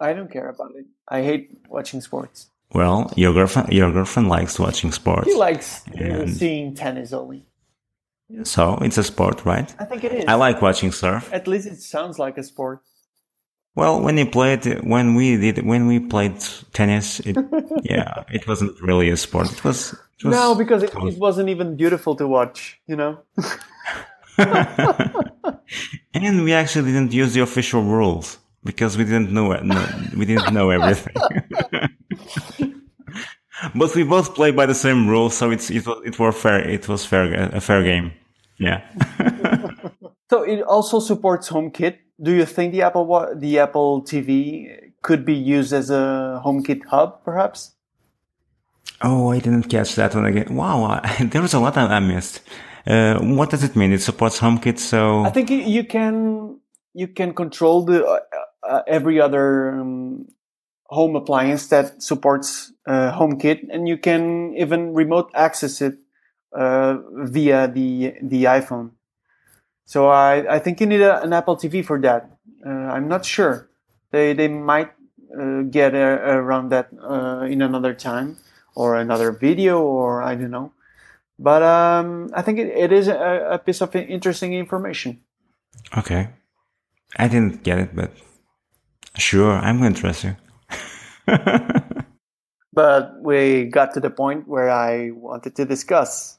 [0.00, 0.86] I don't care about it.
[1.08, 6.30] I hate watching sports well your girlfriend your girlfriend likes watching sports She likes and...
[6.30, 7.44] seeing tennis only
[8.42, 9.74] so it's a sport, right?
[9.78, 10.24] I think it is.
[10.28, 11.30] I like watching surf.
[11.32, 12.80] At least it sounds like a sport.
[13.74, 16.34] Well, when you played, when we did, when we played
[16.72, 17.36] tennis, it,
[17.84, 19.52] yeah, it wasn't really a sport.
[19.52, 23.20] It was, it was no, because it, it, wasn't even beautiful to watch, you know.
[26.12, 30.52] and we actually didn't use the official rules because we didn't know, no, we didn't
[30.52, 31.14] know everything.
[33.74, 36.60] but we both played by the same rules, so it's it was it was fair.
[36.60, 38.12] It was fair a fair game.
[38.58, 38.82] Yeah.
[40.30, 41.98] so it also supports HomeKit.
[42.20, 47.24] Do you think the Apple the Apple TV could be used as a HomeKit hub,
[47.24, 47.74] perhaps?
[49.00, 50.56] Oh, I didn't catch that one again.
[50.56, 52.40] Wow, there was a lot I missed.
[52.86, 53.92] Uh, what does it mean?
[53.92, 56.58] It supports HomeKit, so I think you can
[56.94, 58.18] you can control the uh,
[58.62, 60.26] uh, every other um,
[60.88, 65.96] home appliance that supports uh, HomeKit, and you can even remote access it
[66.52, 66.96] uh,
[67.28, 68.92] via the the iPhone.
[69.84, 72.30] So I, I think you need a, an Apple TV for that.
[72.64, 73.68] Uh, I'm not sure.
[74.10, 74.92] They they might
[75.38, 78.38] uh, get around that uh, in another time
[78.74, 80.72] or another video or I don't know.
[81.38, 85.20] But um, I think it, it is a, a piece of interesting information.
[85.96, 86.30] Okay,
[87.16, 88.10] I didn't get it, but
[89.16, 90.36] sure, I'm you.
[92.72, 96.38] but we got to the point where I wanted to discuss.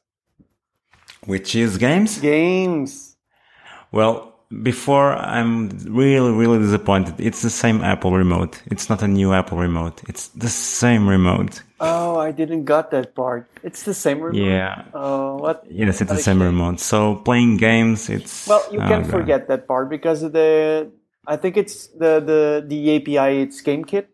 [1.26, 2.20] Which is games?
[2.20, 3.16] Games.
[3.92, 4.30] Well,
[4.64, 7.16] before I'm really, really disappointed.
[7.20, 8.62] It's the same Apple remote.
[8.66, 10.02] It's not a new Apple remote.
[10.08, 11.62] It's the same remote.
[11.80, 13.48] Oh, I didn't got that part.
[13.64, 14.42] It's the same remote.
[14.42, 14.86] Yeah.
[14.94, 15.66] Oh, what?
[15.70, 16.80] Yes, it's the same remote.
[16.80, 19.12] So playing games, it's Well, you oh, can God.
[19.12, 20.92] forget that part because of the.
[21.28, 23.42] I think it's the the the API.
[23.44, 24.08] It's GameKit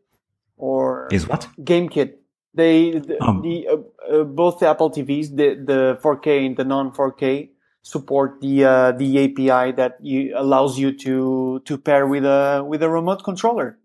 [0.58, 1.48] or Is what?
[1.60, 2.14] GameKit.
[2.54, 3.42] They the, Um.
[3.42, 3.78] the uh,
[4.22, 7.50] uh, both the Apple TVs, the the 4K and the non 4K
[7.82, 12.82] support the uh, the API that you, allows you to to pair with a with
[12.82, 13.78] a remote controller,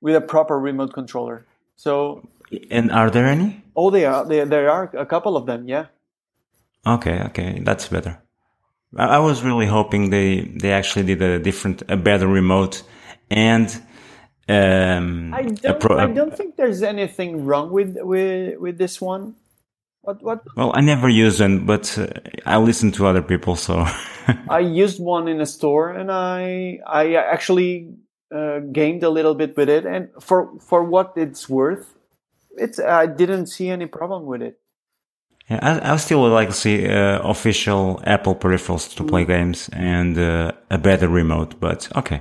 [0.00, 1.46] with a proper remote controller.
[1.76, 2.22] So
[2.70, 3.62] And are there any?
[3.74, 4.46] oh, they are there.
[4.46, 5.68] There are a couple of them.
[5.68, 5.86] Yeah.
[6.86, 8.18] Okay, okay, that's better.
[8.96, 12.82] I, I was really hoping they they actually did a different, a better remote,
[13.30, 13.68] and
[14.48, 15.80] um, I don't.
[15.80, 19.34] pro- I don't think there's anything wrong with with with this one.
[20.02, 20.42] What what?
[20.56, 22.08] Well, I never use one, but uh,
[22.44, 23.86] I listen to other people, so
[24.48, 27.94] I used one in a store, and I I actually
[28.34, 31.94] uh, gamed a little bit with it, and for for what it's worth,
[32.56, 34.58] it's I didn't see any problem with it.
[35.48, 39.08] Yeah, I, I still would like to see uh, official Apple peripherals to Mm.
[39.08, 42.20] play games and uh, a better remote, but okay.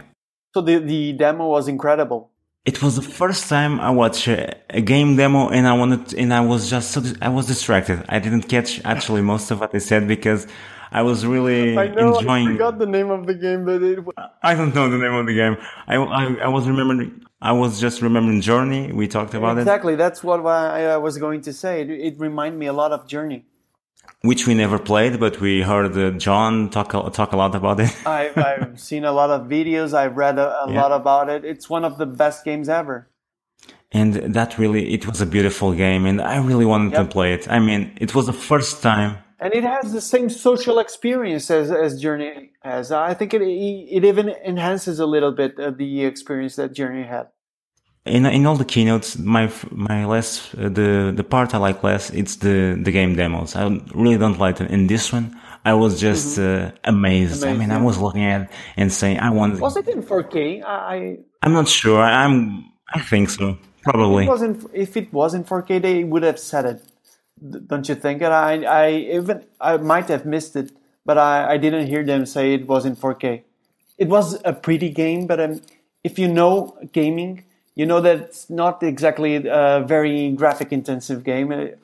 [0.54, 2.30] So the the demo was incredible.
[2.66, 6.32] It was the first time I watched a, a game demo and I wanted, and
[6.32, 8.04] I was just so, I was distracted.
[8.08, 10.46] I didn't catch actually most of what they said because
[10.92, 12.50] I was really I know enjoying.
[12.50, 15.14] I forgot the name of the game, but it was I don't know the name
[15.14, 15.58] of the game.
[15.88, 18.92] I, I, I was remembering, I was just remembering Journey.
[18.92, 21.82] We talked about it, exactly that's what I, I was going to say.
[21.82, 23.46] It, it reminded me a lot of Journey.
[24.24, 27.80] Which we never played, but we heard uh, John talk, a- talk a lot about
[27.80, 27.92] it.
[28.06, 29.94] I've, I've seen a lot of videos.
[29.94, 30.82] I've read a, a Yeah.
[30.82, 31.44] lot about it.
[31.46, 33.10] It's one of the best games ever.
[33.92, 37.50] And that really, it was a beautiful game and I really wanted to play it.
[37.50, 39.18] I mean, it was the first time.
[39.40, 42.92] and it has the same social experience as, as Journey has.
[42.92, 47.28] I think it it even enhances a little bit of the experience that Journey had.
[48.06, 52.10] In, in all the keynotes, my, my less, uh, the, the part I like less,
[52.10, 53.56] it's the, the game demos.
[53.56, 54.72] I really don't like it.
[54.72, 57.46] In this one, I was just, uh, amazed.
[57.46, 60.64] I mean, I was looking at and saying, I want, Was it in 4K?
[60.66, 62.02] I I'm not sure.
[62.02, 63.58] I'm, I think so.
[63.84, 64.26] Probably.
[64.26, 64.70] it wasn't.
[64.74, 66.84] If it was in 4K, they would have said it.
[67.68, 68.22] Don't you think?
[68.22, 70.72] And I I even I might have missed it,
[71.06, 73.44] but I, I didn't hear them say it was in 4K.
[73.98, 75.62] It was a pretty game, but um,
[76.04, 77.44] if you know gaming,
[77.76, 81.52] you know that it's not exactly a very graphic intensive game.
[81.52, 81.80] It,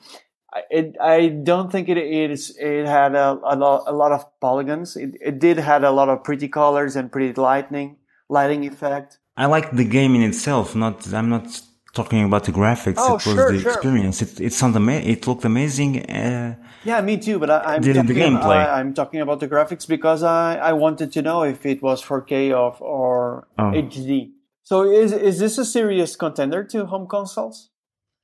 [0.52, 2.56] I- it, I don't think it, it is.
[2.58, 4.96] It had a, a, lot, a lot of polygons.
[4.96, 7.96] It, it did had a lot of pretty colors and pretty lightning,
[8.28, 9.18] lighting effect.
[9.36, 10.74] I like the game in itself.
[10.74, 11.46] Not, I'm not
[11.94, 12.94] talking about the graphics.
[12.96, 13.72] Oh, it was sure, the sure.
[13.72, 14.22] experience.
[14.22, 15.92] It, it sounded ama- It looked amazing.
[16.10, 17.38] Uh, Yeah, me too.
[17.38, 18.56] But I, I'm The- the talking, gameplay.
[18.66, 22.02] I, I'm talking about the graphics because I, I wanted to know if it was
[22.02, 23.72] 4K or, or Oh.
[23.72, 24.30] HD.
[24.68, 27.70] So is is this a serious contender to home consoles?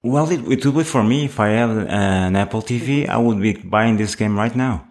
[0.03, 3.09] well, it, it would be for me if I have an Apple TV.
[3.09, 4.87] I would be buying this game right now.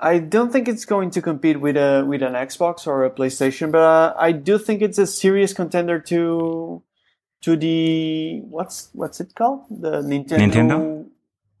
[0.00, 3.70] I don't think it's going to compete with a with an Xbox or a PlayStation,
[3.70, 6.82] but uh, I do think it's a serious contender to
[7.42, 10.38] to the what's what's it called the Nintendo.
[10.42, 11.06] Nintendo?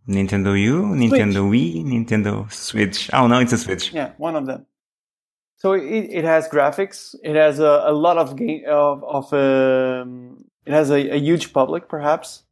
[0.08, 3.08] Nintendo U, Nintendo Wii, Nintendo Switch.
[3.12, 3.92] Oh no, it's a Switch.
[3.92, 4.66] Yeah, one of them.
[5.60, 7.14] So it, it has graphics.
[7.22, 11.52] It has a, a lot of game of, of um, it has a, a huge
[11.52, 12.44] public, perhaps.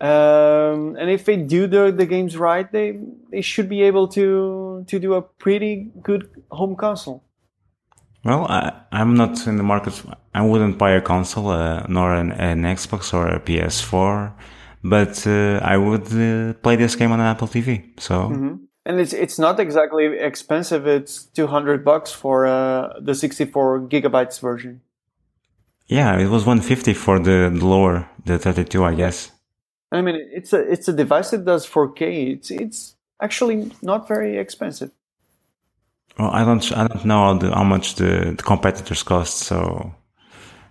[0.00, 2.98] Um, and if they do the, the games right, they
[3.30, 7.22] they should be able to to do a pretty good home console.
[8.24, 10.02] Well, I, I'm not in the market.
[10.34, 14.32] I wouldn't buy a console, uh, nor an, an Xbox or a PS4,
[14.82, 17.98] but uh, I would uh, play this game on an Apple TV.
[18.00, 18.30] So
[18.86, 20.86] And it's it's not exactly expensive.
[20.86, 24.80] It's two hundred bucks for uh, the sixty four gigabytes version.
[25.88, 29.30] yeah, it was 150 for the, lower, the 32, I guess.
[29.92, 32.32] I mean, it's a it's a device that does four K.
[32.32, 34.90] It's it's actually not very expensive.
[36.18, 39.36] Well, I don't, I don't know how, the, how much the, the competitors cost.
[39.38, 39.94] So,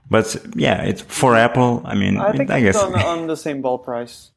[0.10, 1.82] but yeah, it's for Apple.
[1.86, 2.84] I mean, I think I it's guess.
[2.84, 4.32] on, on the same ball price.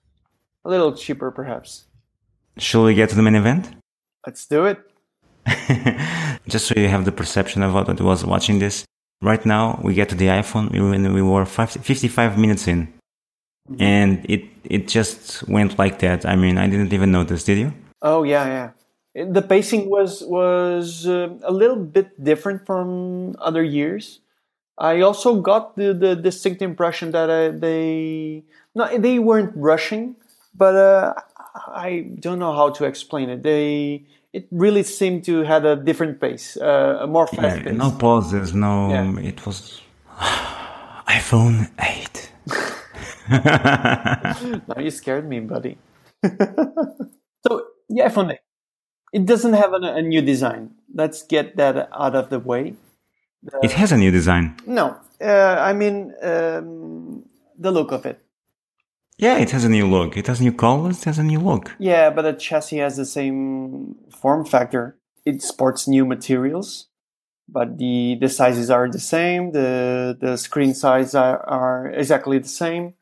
[0.64, 1.86] A little cheaper, perhaps.
[2.58, 3.70] Shall we get to the main event?
[4.26, 4.78] Let's do it.
[6.48, 8.84] Just so you have the perception of what I was watching this.
[9.22, 12.92] Right now, we get to the iPhone we- when we were five, 55 minutes in.
[13.78, 16.24] And it, it just went like that.
[16.24, 17.72] I mean, I didn't even notice, did you?
[18.00, 18.72] Oh yeah,
[19.14, 19.24] yeah.
[19.24, 24.20] The pacing was was um a little bit different from other years.
[24.78, 28.44] I also got the, the distinct impression that uh, they
[28.74, 30.14] no they weren't rushing,
[30.54, 31.14] but uh,
[31.74, 33.42] I don't know how to explain it.
[33.42, 37.78] They it really seemed to had a different pace, uh, a more fast Yeah, pace.
[37.78, 38.90] no pauses, no.
[38.90, 39.18] Yeah.
[39.20, 39.80] It was
[41.08, 42.32] iPhone 8.
[44.68, 45.76] Now you scared me, buddy.
[46.24, 47.50] so
[47.88, 48.38] the iPhone 8,
[49.12, 50.70] it doesn't have a, a new design.
[50.94, 52.74] Let's get that out of the way.
[53.62, 54.56] It has a new design.
[54.66, 57.24] No, uh, I mean um,
[57.58, 58.20] the look of it.
[59.18, 60.16] Yeah, it has a new look.
[60.16, 60.98] It has new colors.
[60.98, 61.74] It has a new look.
[61.78, 64.96] Yeah, but the chassis has the same form factor.
[65.24, 66.86] It sports new materials,
[67.48, 69.52] but the the sizes are the same.
[69.52, 72.94] The the screen size are, are exactly the same.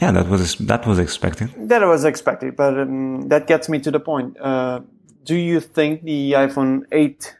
[0.00, 1.50] Yeah, that was that was expected.
[1.68, 4.40] That was expected, but um, that gets me to the point.
[4.40, 4.80] Uh,
[5.22, 7.36] do you think the iPhone 8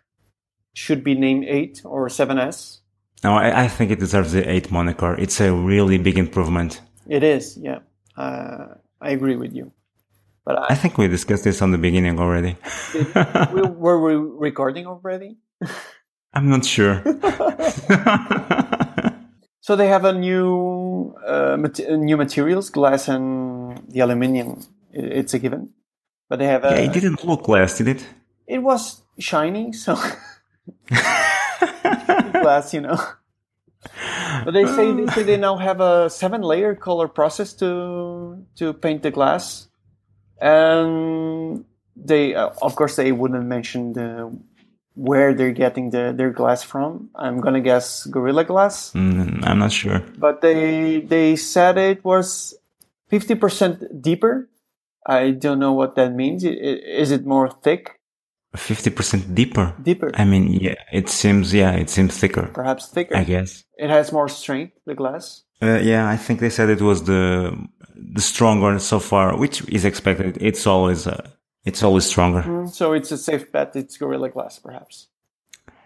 [0.75, 2.79] should be named 8 or 7S?
[3.25, 5.16] No, I, I think it deserves the 8 moniker.
[5.18, 6.81] It's a really big improvement.
[7.09, 7.81] It is, yeah.
[8.16, 8.66] Uh,
[9.01, 9.72] I agree with you.
[10.44, 12.57] But I, I think we discussed this on the beginning already.
[13.53, 15.37] we, were we recording already?
[16.35, 17.03] I'm not sure.
[19.64, 24.61] So they have a new uh, mat- new materials, glass and the aluminium.
[24.92, 25.70] It's a given,
[26.29, 26.70] but they have a.
[26.70, 28.05] yeah, it didn't look glass, did it?
[28.48, 29.94] it was shiny, so
[30.88, 32.98] glass, you know.
[34.45, 38.73] But they say they say they now have a seven layer color process to to
[38.73, 39.68] paint the glass,
[40.40, 41.64] and
[41.97, 44.33] they uh, of course they wouldn't mention the
[44.95, 47.09] where they're getting the, their glass from.
[47.14, 50.01] I'm gonna guess Gorilla Glass, Mm, I'm not sure.
[50.18, 52.55] but they they said it was
[53.09, 54.49] fifty percent deeper.
[55.07, 56.45] I don't know what that means.
[56.45, 57.99] Is it more thick?
[58.56, 59.74] 50% deeper.
[59.82, 63.16] Deeper, I mean, yeah, it seems, yeah, it seems thicker, perhaps thicker.
[63.16, 63.64] I guess.
[63.78, 64.74] It has more strength.
[64.86, 65.42] The glass.
[65.62, 67.56] Uh, yeah, I think they said it was the
[68.14, 70.36] the stronger so far, which is expected.
[70.40, 71.30] It's always uh,
[71.64, 72.42] it's always stronger.
[72.42, 73.74] Mm, So it's a safe bet.
[73.76, 75.08] It's Gorilla Glass, perhaps.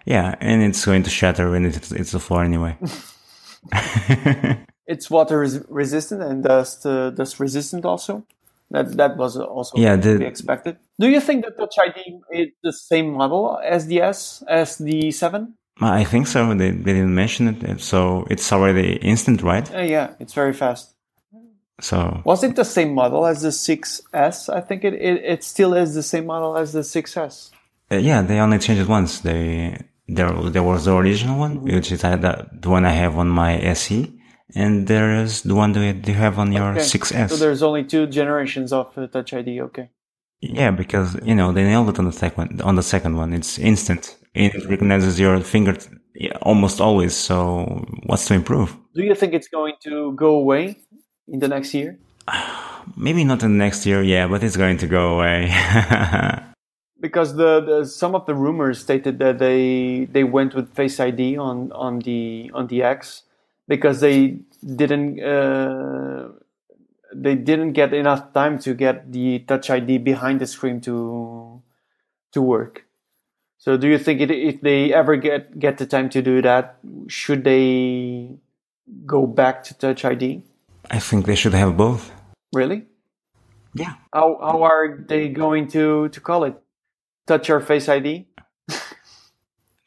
[0.04, 2.76] Yeah, and it's going to shatter when it's it's the floor anyway.
[4.88, 8.24] It's water res- resistant and dust uh, dust resistant also.
[8.70, 10.76] That that was also Yeah, to be expected.
[10.98, 15.10] Do you think that Touch ID is the same model as the S as the
[15.12, 15.54] seven?
[15.80, 16.54] I think so.
[16.54, 19.72] They, they didn't mention it, so it's already instant, right?
[19.74, 20.94] Uh, yeah, it's very fast.
[21.80, 24.48] So Was it the same model as the 6S?
[24.48, 27.50] I think it, it, it still is the same model as the 6S.
[27.92, 29.20] uh, yeah, they only changed it once.
[29.20, 29.76] They
[30.08, 33.28] there there was the original one, which is uh, the, the one I have on
[33.28, 34.10] my SE,
[34.54, 36.80] and there is the one that you have on your Okay.
[36.80, 37.30] 6S.
[37.30, 39.60] So there's only two generations of uh, Touch ID.
[39.62, 39.90] Okay.
[40.40, 43.32] Yeah, because you know they nailed it on the second on the second one.
[43.32, 44.16] It's instant.
[44.34, 47.16] It recognizes your finger t- almost always.
[47.16, 48.76] So what's to improve?
[48.94, 50.76] Do you think it's going to go away
[51.26, 51.98] in the next year?
[52.96, 55.50] Maybe not in the next year, yeah, but it's going to go away.
[57.00, 61.36] because the, the some of the rumors stated that they they went with Face ID
[61.38, 63.22] on on the on the X
[63.68, 66.28] because they didn't uh,
[67.14, 71.62] they didn't get enough time to get the Touch ID behind the screen to
[72.32, 72.84] to work.
[73.58, 76.78] So, do you think it, if they ever get get the time to do that,
[77.08, 78.36] should they
[79.04, 80.42] go back to Touch ID?
[80.90, 82.12] I think they should have both.
[82.52, 82.86] Really?
[83.74, 83.94] Yeah.
[84.12, 86.54] How how are they going to to call it?
[87.26, 88.28] Touch your Face ID?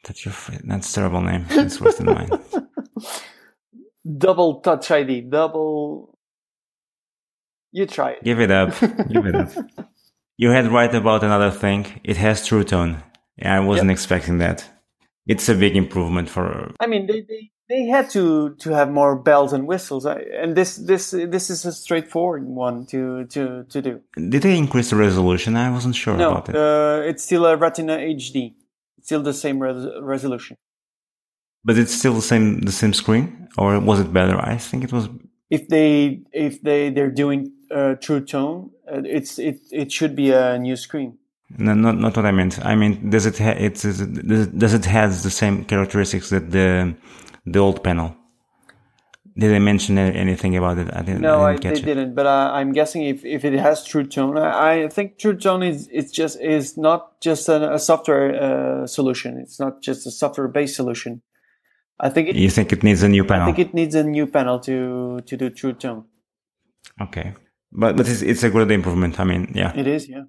[0.04, 1.46] That's your fa- that's a terrible name.
[1.48, 2.30] It's worse than mine.
[4.18, 6.14] double touch ID, double.
[7.72, 8.24] You try it.
[8.24, 8.78] Give it up.
[8.80, 9.50] Give it up.
[10.42, 12.00] You had right about another thing.
[12.02, 13.02] It has True Tone.
[13.42, 14.64] I wasn't expecting that.
[15.26, 16.72] It's a big improvement for.
[16.80, 20.56] I mean, they, they, they had to, to have more bells and whistles, I, and
[20.56, 24.00] this this this is a straightforward one to to, to do.
[24.16, 25.56] Did they increase the resolution?
[25.56, 26.56] I wasn't sure No, about it.
[26.56, 28.54] uh, it's still a Retina HD.
[28.96, 30.56] It's still the same res- resolution.
[31.64, 34.36] But it's still the same the same screen, or was it better?
[34.38, 35.08] I think it was.
[35.50, 40.30] If they if they they're doing uh, True Tone, uh, it's it it should be
[40.32, 41.18] a new screen.
[41.58, 42.64] No, not not what I meant.
[42.64, 46.50] I mean, does it ha- it's is it, does it- has the same characteristics that
[46.50, 46.94] the
[47.44, 48.14] the old panel?
[49.36, 50.88] Did they mention anything about it?
[50.92, 51.20] I didn't.
[51.22, 51.84] No, I I, didn't they it.
[51.94, 52.14] didn't.
[52.14, 55.62] But uh, I'm guessing if, if it has True Tone, I, I think True Tone
[55.62, 58.34] is it's just is not just a, a software
[58.82, 59.38] uh, solution.
[59.38, 61.22] It's not just a software based solution.
[62.02, 63.42] I think it, You think it needs a new panel.
[63.42, 66.04] I think it needs a new panel to to do True Tone.
[67.00, 67.34] okay,
[67.72, 69.20] but but it's, it's a good improvement.
[69.20, 70.24] I mean, yeah, It is, yeah,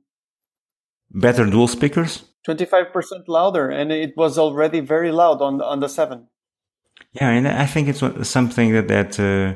[1.10, 2.24] better dual speakers.
[2.46, 6.28] twenty five percent louder, and it was already very loud on the, on the seven.
[7.14, 9.54] Yeah, and I think it's something that that uh,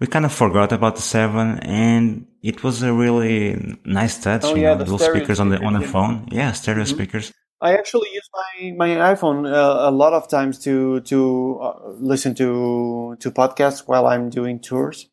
[0.00, 4.44] we kind of forgot about the seven, and it was a really nice touch.
[4.44, 6.14] Oh, you yeah, know, those stereo speakers on the on the phone.
[6.32, 6.88] Yeah, stereo Mhm.
[6.96, 7.32] speakers.
[7.62, 12.34] I actually use my my iPhone uh, a lot of times to to uh, listen
[12.36, 15.08] to to podcasts while I'm doing tours,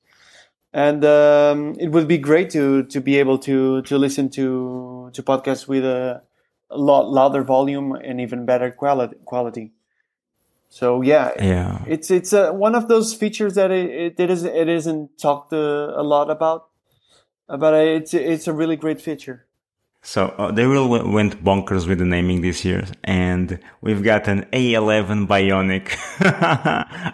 [0.74, 5.24] and um, it would be great to to be able to to listen to to
[5.24, 6.24] podcasts with a,
[6.72, 9.74] a lot louder volume and even better quality quality.
[10.70, 11.84] So yeah, Yeah.
[11.88, 15.54] it's it's uh, one of those features that it, it, it is it isn't talked
[15.54, 16.70] uh, a lot about,
[17.48, 19.46] but it's it's a really great feature.
[20.02, 24.28] So uh, they really w- went bonkers with the naming this year, and we've got
[24.30, 25.92] an A11 Bionic.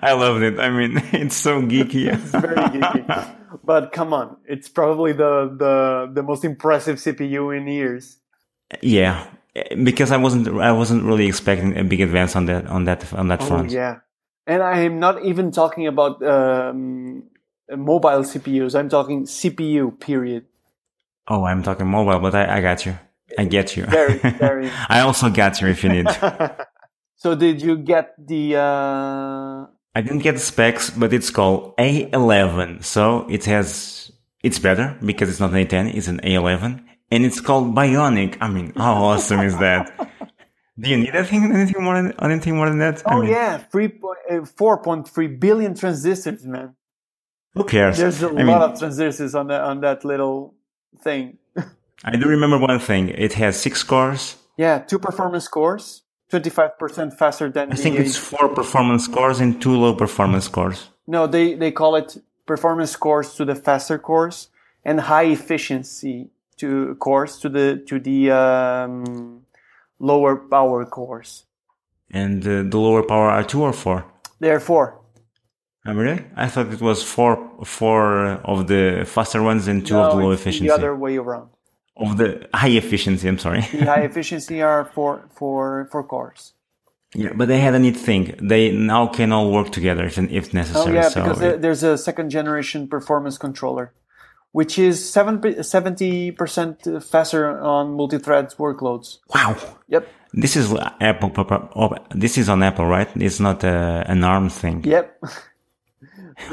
[0.02, 0.60] I loved it.
[0.60, 2.08] I mean, it's so geeky.
[2.14, 3.36] It's very geeky.
[3.64, 8.18] But come on, it's probably the, the the most impressive CPU in years.
[8.82, 9.26] yeah,
[9.84, 13.28] because I wasn't I wasn't really expecting a big advance on that on that on
[13.30, 13.72] that Oh front.
[13.72, 14.00] yeah,
[14.46, 17.24] and I am not even talking about um,
[17.76, 18.76] mobile CPUs.
[18.78, 20.00] I'm talking CPU.
[20.00, 20.46] Period.
[21.28, 22.98] Oh, I'm talking mobile, but I, I got you.
[23.38, 23.86] I get you.
[23.86, 24.70] Very very.
[24.90, 26.08] I also got you if you need.
[27.16, 28.56] so did you get the?
[28.56, 29.66] Uh...
[29.98, 32.84] I didn't get the specs, but it's called A11.
[32.84, 34.12] So it has,
[34.44, 38.38] it's better because it's not an A10, it's an A11 and it's called Bionic.
[38.42, 39.92] I mean, how awesome is that?
[40.78, 43.02] Do you need anything, anything more than, anything more than that?
[43.06, 46.76] I Oh mean, yeah, three point uh, four point three billion transistors, man.
[47.54, 47.98] Who cares?
[47.98, 50.56] There's a I lot mean, of transistors on that on that little
[50.96, 51.38] thing.
[52.04, 53.10] I do remember one thing.
[53.10, 54.36] It has six cores.
[54.58, 59.40] Yeah, two performance cores, twenty five percent faster than I think it's four performance cores
[59.40, 60.90] and two low performance cores.
[61.08, 64.50] No, they, they call it performance cores to the faster cores
[64.84, 69.42] and high efficiency to cores to the to the um,
[70.00, 71.46] lower power cores.
[72.12, 74.06] And uh, the lower power are two or four.
[74.40, 75.05] They are Oh,
[75.94, 76.24] really?
[76.36, 80.32] I thought it was four, four of the faster ones and two of the low
[80.32, 80.68] efficiency.
[80.68, 81.50] the other way around.
[81.98, 83.62] Of the high efficiency, I'm sorry.
[83.62, 86.54] The high efficiency are for for for cores.
[87.14, 88.36] Yeah, but they had a neat thing.
[88.42, 90.96] They now can all work together if, if Oh necessary.
[90.96, 93.94] yeah, so because there- there's a second generation performance controller,
[94.52, 99.20] which is seventy percent faster on multi-thread workloads.
[99.34, 99.56] wow,
[99.88, 101.32] Yep, this is Apple.
[101.76, 103.08] oh, This is on Apple, right?
[103.16, 104.84] It's not a, an ARM thing.
[104.84, 105.18] yep.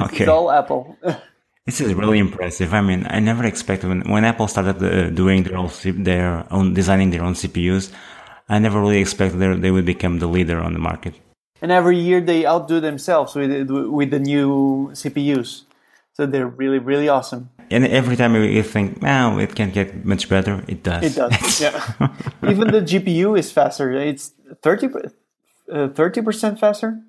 [0.01, 0.97] okay, It's all Apple.
[1.67, 2.75] this is really impressive.
[2.75, 6.75] I mean, I never expected when, when Apple started uh, doing their own, their own
[6.75, 7.93] designing their own CPUs.
[8.49, 11.15] I never really expected they, would become the leader on the market.
[11.63, 15.63] and every year they outdo themselves with with the new CPUs.
[16.15, 17.51] So they're really really awesome.
[17.71, 21.03] And every time you think, "Wow, it can get much better," it does.
[21.05, 21.61] It does.
[21.65, 21.79] yeah.
[22.53, 23.93] Even the GPU is faster.
[23.93, 24.91] It's 30
[25.73, 27.01] uh, percent faster,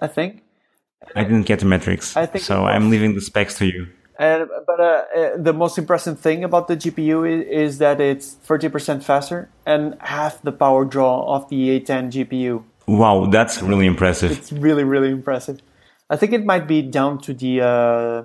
[0.00, 0.42] I think.
[1.14, 2.64] I didn't get the metrics, I think so.
[2.64, 3.88] I'm leaving the specs to you.
[4.18, 4.84] And but uh,
[5.16, 9.96] uh, the most impressive thing about the GPU is, is that it's 30% faster and
[10.00, 12.62] half the power draw of the A10 GPU.
[12.86, 14.30] Wow, that's really impressive.
[14.30, 15.60] It's really really impressive.
[16.10, 17.62] I think it might be down to the.
[17.62, 18.22] Uh,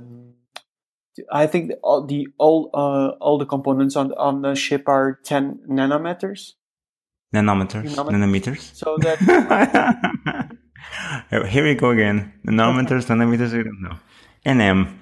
[1.32, 5.19] I think the- all the all uh, all the components on on the chip are
[5.23, 6.53] 10 nanometers.
[7.34, 8.75] Nanometers, Nanomet- nanometers.
[8.75, 9.17] So that
[11.30, 12.34] Here we go again.
[12.45, 13.97] Nanometers, nanometers, I don't know.
[14.45, 14.97] NM.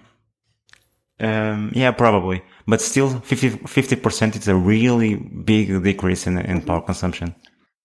[1.19, 2.43] Um, yeah, probably.
[2.67, 7.36] But still, 50, percent is a really big decrease in, in power consumption.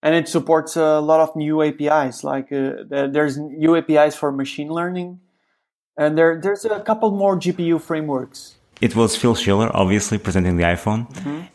[0.02, 2.24] and it supports a lot of new APIs.
[2.24, 5.20] Like uh, there's new APIs for machine learning,
[5.96, 8.56] and there there's a couple more GPU frameworks.
[8.80, 11.06] It was Phil Schiller, obviously, presenting the iPhone.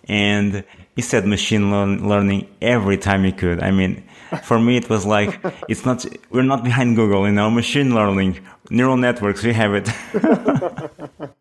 [0.07, 0.63] And
[0.95, 3.61] he said machine learn- learning every time he could.
[3.61, 4.03] I mean,
[4.43, 5.39] for me, it was like,
[5.69, 8.39] it's not, we're not behind Google, you know, machine learning,
[8.69, 9.89] neural networks, we have it.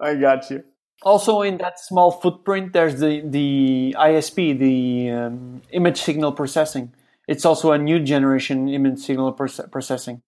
[0.00, 0.64] I got you.
[1.02, 6.92] Also, in that small footprint, there's the the ISP, the um, image signal processing.
[7.26, 10.20] It's also a new generation image signal proce- processing.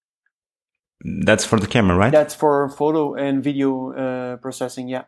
[1.04, 2.12] That's for the camera, right?
[2.12, 4.88] That's for photo and video uh, processing.
[4.88, 5.04] Yeah.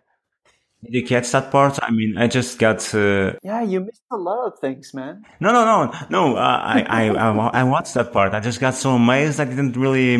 [0.84, 1.78] Did you catch that part?
[1.82, 2.94] I mean, I just got.
[2.94, 3.32] Uh...
[3.42, 5.24] Yeah, you missed a lot of things, man.
[5.40, 6.36] No, no, no, no.
[6.36, 7.30] Uh, I, I, I,
[7.60, 8.34] I watched that part.
[8.34, 9.40] I just got so amazed.
[9.40, 10.14] I didn't really.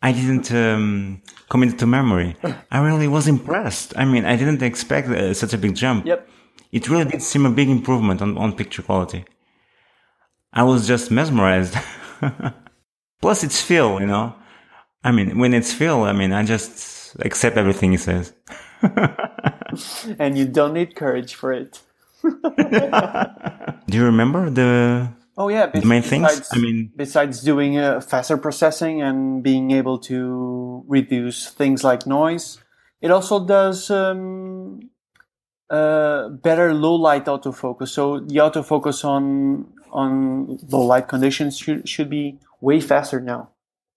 [0.00, 2.36] I didn't um, commit it to memory.
[2.70, 3.94] I really was impressed.
[3.96, 6.06] I mean, I didn't expect uh, such a big jump.
[6.06, 6.28] Yep.
[6.72, 9.24] It really did seem a big improvement on, on picture quality.
[10.52, 11.74] I was just mesmerized.
[13.22, 14.34] Plus, it's Phil, you know.
[15.04, 18.32] I mean, when it's Phil, I mean, I just accept everything he says.
[20.18, 21.80] And you don't need courage for it.
[22.22, 26.50] Do you remember the Oh yeah, the main things.
[26.52, 32.58] I mean, besides doing uh, faster processing and being able to reduce things like noise,
[33.00, 34.90] it also does um,
[35.70, 37.88] uh, better low light autofocus.
[37.88, 43.50] So the autofocus on on low light conditions should should be way faster now,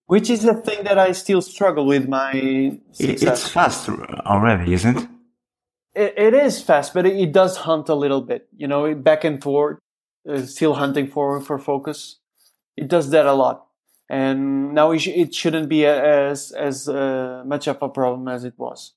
[0.08, 2.08] which is the thing that I still struggle with.
[2.08, 3.24] My success.
[3.24, 5.08] it's fast already, isn't it?
[5.95, 8.47] It, is fast, but it, does hunt a little bit.
[8.56, 9.80] You know, back and forth,
[10.30, 12.20] uh, still hunting for for focus.
[12.76, 13.68] It does that a lot,
[14.10, 18.56] and now it, it shouldn't be as as uh, much of a problem as it
[18.58, 18.93] was.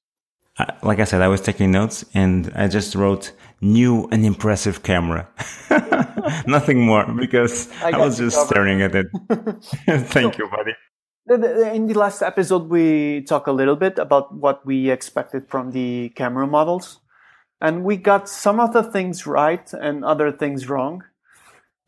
[0.82, 5.28] like I said, I was taking notes and I just wrote new and impressive camera.
[6.46, 8.48] Nothing more because I, I was just covered.
[8.48, 9.06] staring at it.
[10.08, 10.74] Thank so, you, buddy.
[11.30, 16.08] In the last episode, we talked a little bit about what we expected from the
[16.14, 17.00] camera models.
[17.60, 21.04] And we got some of the things right and other things wrong.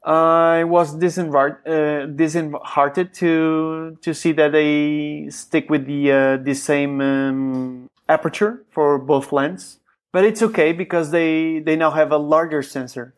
[0.05, 7.01] I was uh, disheartened to to see that they stick with the uh, the same
[7.01, 9.79] um, aperture for both lens,
[10.13, 13.15] but it's okay because they they now have a larger sensor.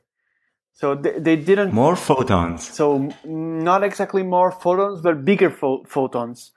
[0.75, 2.69] So they, they didn't more photons.
[2.69, 6.53] So not exactly more photons, but bigger pho- photons,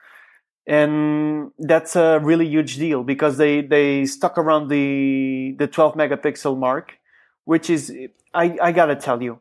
[0.66, 6.58] and that's a really huge deal because they they stuck around the the 12 megapixel
[6.58, 6.98] mark,
[7.44, 7.92] which is
[8.34, 9.40] I I gotta tell you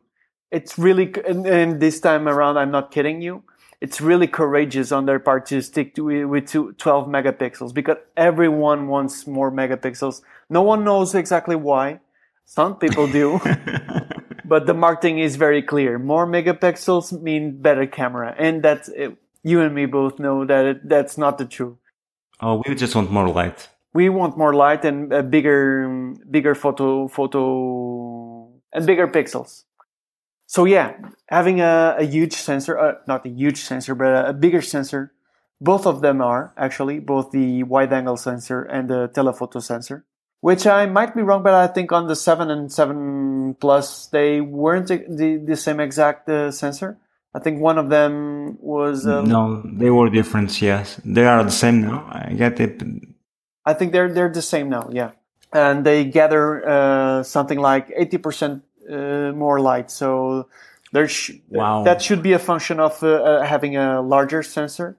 [0.52, 3.44] it's really, and, and, this time around, I'm not kidding you.
[3.82, 9.28] It's really courageous on their part to stick to with 12 megapixels because everyone wants
[9.28, 10.22] more megapixels.
[10.50, 12.00] No one knows exactly why.
[12.46, 13.40] Some people do,
[14.48, 16.00] but the marketing is very clear.
[16.00, 19.18] More megapixels mean better camera, and that's it.
[19.44, 21.78] you and me both know that it, that's not the truth.
[22.42, 23.70] Oh, we just want more light.
[23.94, 29.64] We want more light and a bigger, bigger photo, photo, and bigger pixels.
[30.48, 30.94] So yeah,
[31.28, 35.14] having a, a huge sensor, uh, not a huge sensor, but a, a, bigger sensor.
[35.60, 40.06] Both of them are actually both the wide angle sensor and the telephoto sensor,
[40.42, 44.42] which I might be wrong, but I think on the seven and seven plus, they
[44.42, 46.98] weren't the, the same exact uh, sensor.
[47.34, 49.06] I think one of them was.
[49.06, 50.62] Um, no, they were different.
[50.62, 52.08] Yes, they are the same now.
[52.10, 52.82] I get it.
[53.66, 54.90] I think they're they're the same now.
[54.92, 55.12] Yeah,
[55.52, 59.92] and they gather uh, something like eighty percent uh, more light.
[59.92, 60.48] So
[60.94, 61.84] there sh- wow.
[61.84, 64.98] that should be a function of uh, uh, having a larger sensor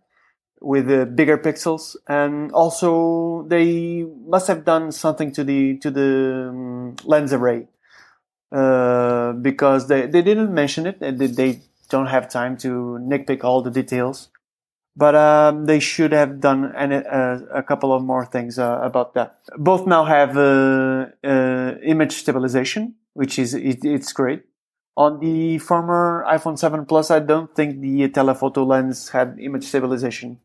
[0.61, 6.49] with the bigger pixels, and also they must have done something to the to the
[6.51, 7.69] um, lens array
[8.53, 13.63] uh, because they they didn't mention it and they don't have time to nitpick all
[13.63, 14.29] the details.
[14.99, 19.37] But um, they should have done an, uh, a couple of more things about that.
[19.59, 20.39] Both now have
[21.83, 24.45] image stabilization, which is it, it's great.
[24.97, 30.41] On the former iPhone 7 Plus, I don't think the telephoto lens had image stabilization.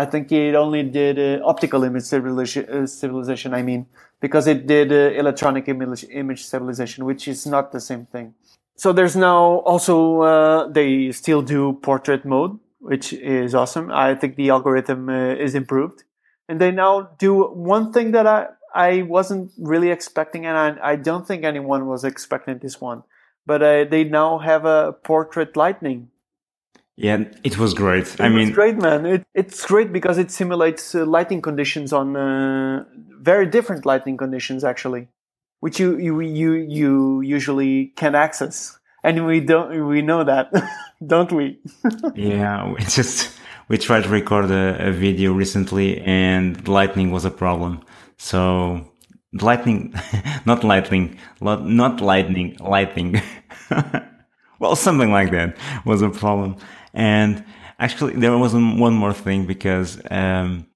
[0.00, 3.86] I think it only did uh, optical image stabilization, uh, I mean,
[4.18, 6.42] because it did uh, electronic image, image
[7.10, 8.32] which is not the same thing.
[8.76, 13.90] So there's now also, uh, they still do portrait mode, which is awesome.
[13.92, 16.04] I think the algorithm uh, is improved.
[16.48, 20.96] And they now do one thing that I, I wasn't really expecting, and I, I
[20.96, 23.02] don't think anyone was expecting this one.
[23.44, 26.08] But they now have a portrait lightning.
[27.00, 28.06] Yeah, it was great.
[28.08, 29.06] It I mean, great, man.
[29.06, 32.84] It, it's great because it simulates uh, lighting conditions on uh,
[33.22, 35.08] very different lighting conditions, actually,
[35.60, 39.88] which you you you you usually can't access, and we don't.
[39.88, 40.52] We know that,
[41.06, 41.58] don't we?
[42.14, 43.32] yeah, we just
[43.68, 47.80] we tried to record a, a video recently, and lightning was a problem.
[48.18, 48.86] So
[49.32, 49.94] lightning,
[50.44, 53.22] not lightning, not lightning, lightning.
[54.60, 56.56] well, something like that was a problem.
[56.94, 57.44] And
[57.78, 60.66] actually, there was one more thing because um,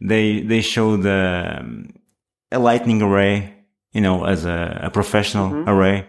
[0.00, 1.94] they they showed um,
[2.50, 3.54] a lightning array,
[3.92, 5.68] you know, as a, a professional mm-hmm.
[5.68, 6.06] array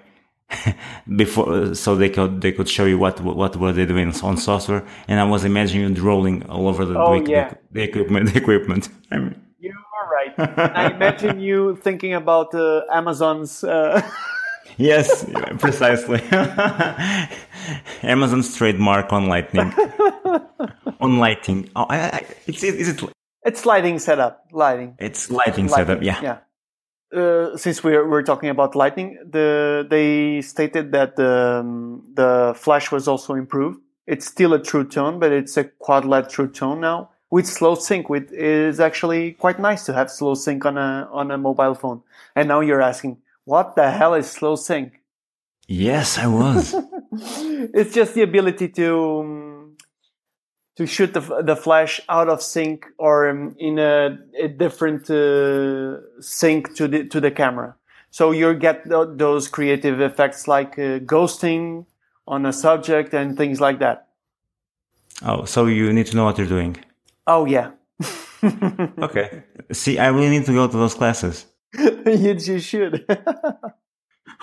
[1.15, 4.85] before, so they could they could show you what what were they doing on software.
[5.07, 7.53] And I was imagining you rolling all over the, oh, the, yeah.
[7.71, 8.29] the equipment.
[8.33, 8.89] The equipment.
[9.11, 10.33] I mean you are right.
[10.75, 13.63] I imagine you thinking about uh, Amazon's.
[13.63, 14.01] Uh...
[14.77, 15.25] yes,
[15.59, 16.21] precisely.
[18.03, 19.73] Amazon's trademark on Lightning.
[21.03, 21.69] on lighting.
[21.75, 23.03] Oh, I, I, it's, is it?
[23.45, 24.47] It's lighting setup.
[24.51, 24.95] Lighting.
[24.99, 26.03] It's lighting, lighting setup.
[26.03, 26.21] Yeah.
[26.21, 26.37] Yeah.
[27.19, 32.91] Uh, since we're, we're talking about lightning, the they stated that the um, the flash
[32.91, 33.79] was also improved.
[34.07, 37.75] It's still a true tone, but it's a quad LED true tone now with slow
[37.75, 41.75] sync with is actually quite nice to have slow sync on a on a mobile
[41.75, 42.01] phone.
[42.35, 44.99] And now you're asking, what the hell is slow sync?
[45.67, 46.75] Yes, I was.
[47.73, 49.77] it's just the ability to um,
[50.75, 55.99] to shoot the the flash out of sync or um, in a, a different uh,
[56.19, 57.75] sync to the to the camera.
[58.11, 61.85] So you get th- those creative effects like uh, ghosting
[62.27, 64.09] on a subject and things like that.
[65.23, 66.77] Oh, so you need to know what you're doing.
[67.25, 67.71] Oh yeah.
[69.01, 69.43] okay.
[69.71, 71.45] See, I really need to go to those classes.
[71.77, 73.05] you, you should.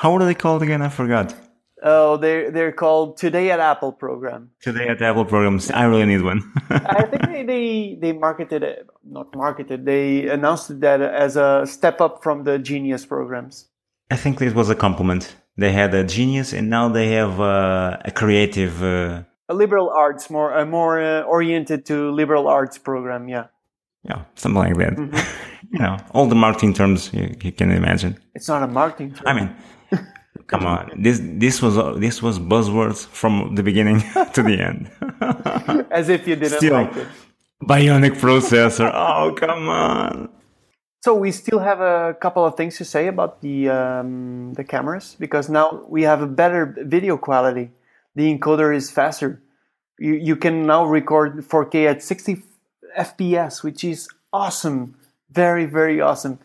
[0.01, 0.81] How are they called again?
[0.81, 1.35] I forgot.
[1.83, 4.51] Oh, they're they're called Today at Apple program.
[4.63, 5.71] Today at Apple programs.
[5.71, 6.41] I really need one.
[6.71, 9.85] I think they, they they marketed it, not marketed.
[9.85, 13.69] They announced that as a step up from the Genius programs.
[14.11, 15.37] I think this was a compliment.
[15.59, 18.83] They had a Genius, and now they have uh, a creative.
[18.83, 23.29] Uh, a liberal arts, more uh, more uh, oriented to liberal arts program.
[23.29, 23.49] Yeah.
[24.03, 24.97] Yeah, something like that.
[24.97, 25.73] Mm-hmm.
[25.75, 28.17] you know, all the marketing terms you, you, can imagine.
[28.35, 29.27] It's not a marketing term.
[29.27, 29.55] I mean,
[30.51, 30.91] come on.
[30.99, 34.01] This this was this was buzzwords from the beginning
[34.35, 34.91] to the end.
[35.91, 37.09] As if you didn't still, like it.
[37.63, 38.91] Bionic processor.
[38.95, 40.29] Oh, come on.
[41.03, 45.17] So we still have a couple of things to say about the um, the cameras
[45.19, 47.71] because now we have a better video quality.
[48.17, 49.41] The encoder is faster.
[49.99, 52.43] You you can now record 4K at 60
[52.99, 54.97] FPS, which is awesome,
[55.31, 56.39] very very awesome.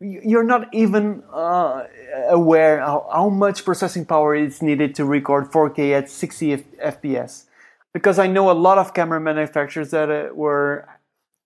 [0.00, 1.84] You're not even uh,
[2.30, 7.44] aware how, how, much processing power is needed to record 4K at 60 F- FPS,
[7.92, 10.88] because I know a lot of camera manufacturers that uh, were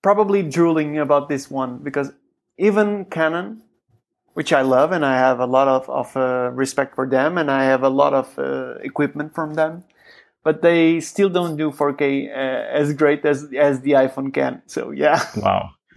[0.03, 2.13] probably drooling about this one because
[2.57, 3.63] even Canon,
[4.35, 7.51] which I love and I have a lot of, of uh, respect for them and
[7.51, 9.83] I have a lot of uh, equipment from them
[10.45, 12.33] but they still don't do 4K uh,
[12.71, 14.63] as great as as the iPhone can.
[14.67, 15.25] So yeah.
[15.37, 15.71] Wow.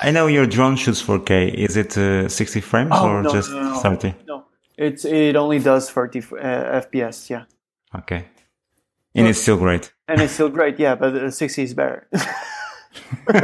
[0.00, 1.54] I know your drone shoots 4K.
[1.54, 4.14] Is it uh, 60 frames oh, or no, just no, no, 30?
[4.26, 4.44] No,
[4.76, 6.22] it's it only does 30 uh,
[6.82, 7.30] FPS.
[7.30, 7.44] Yeah.
[7.94, 8.26] Okay.
[9.14, 9.92] And it's still great.
[10.08, 10.94] And it's still great, yeah.
[10.94, 12.08] But uh, 60 is better.
[13.26, 13.40] Double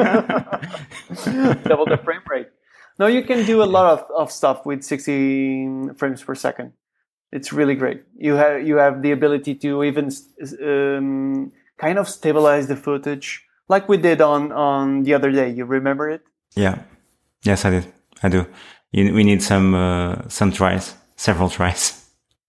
[1.87, 2.49] the frame rate.
[2.99, 6.73] No, you can do a lot of, of stuff with 60 frames per second.
[7.31, 8.05] It's really great.
[8.17, 10.11] You have you have the ability to even
[10.63, 15.51] um, kind of stabilize the footage, like we did on on the other day.
[15.51, 16.23] You remember it?
[16.57, 16.83] Yeah.
[17.43, 17.93] Yes, I did.
[18.23, 18.47] I do.
[18.93, 22.05] we need some uh, some tries, several tries.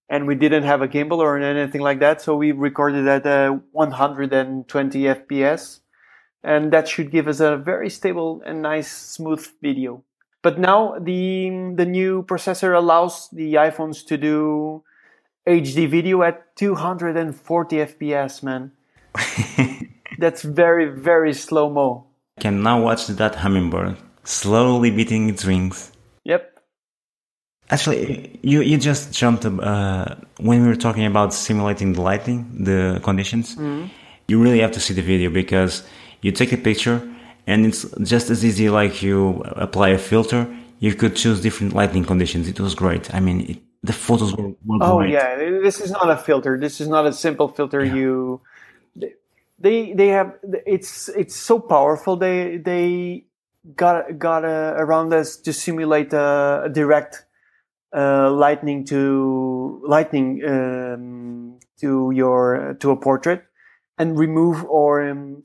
[0.10, 3.60] And we didn't have a gimbal or anything like that, so we recorded at uh,
[3.74, 5.82] 120 FPS,
[6.44, 10.04] and that should give us a very stable and nice, smooth video.
[10.42, 14.84] But now the the new processor allows the iPhones to do
[15.46, 18.72] HD video at 240 FPS, man.
[20.18, 22.08] That's very very slow mo.
[22.40, 25.92] Can now watch that hummingbird slowly beating its wings.
[26.24, 26.60] Yep.
[27.70, 33.00] Actually, you you just jumped uh, when we were talking about simulating the lighting, the
[33.04, 33.56] conditions.
[33.56, 33.88] Mm-hmm.
[34.28, 35.84] You really have to see the video because
[36.22, 37.02] you take a picture
[37.48, 40.48] and it's just as easy like you apply a filter
[40.80, 44.50] you could choose different lighting conditions it was great i mean it, the photos were,
[44.66, 45.12] were oh great.
[45.12, 47.96] yeah this is not a filter this is not a simple filter yeah.
[47.96, 48.42] you
[49.60, 50.34] they they have
[50.66, 53.26] it's it's so powerful they they
[53.76, 57.26] got got uh, around us to simulate a, a direct
[57.96, 63.44] uh, lightning to lightning um, to your to a portrait
[63.98, 65.42] and remove or um,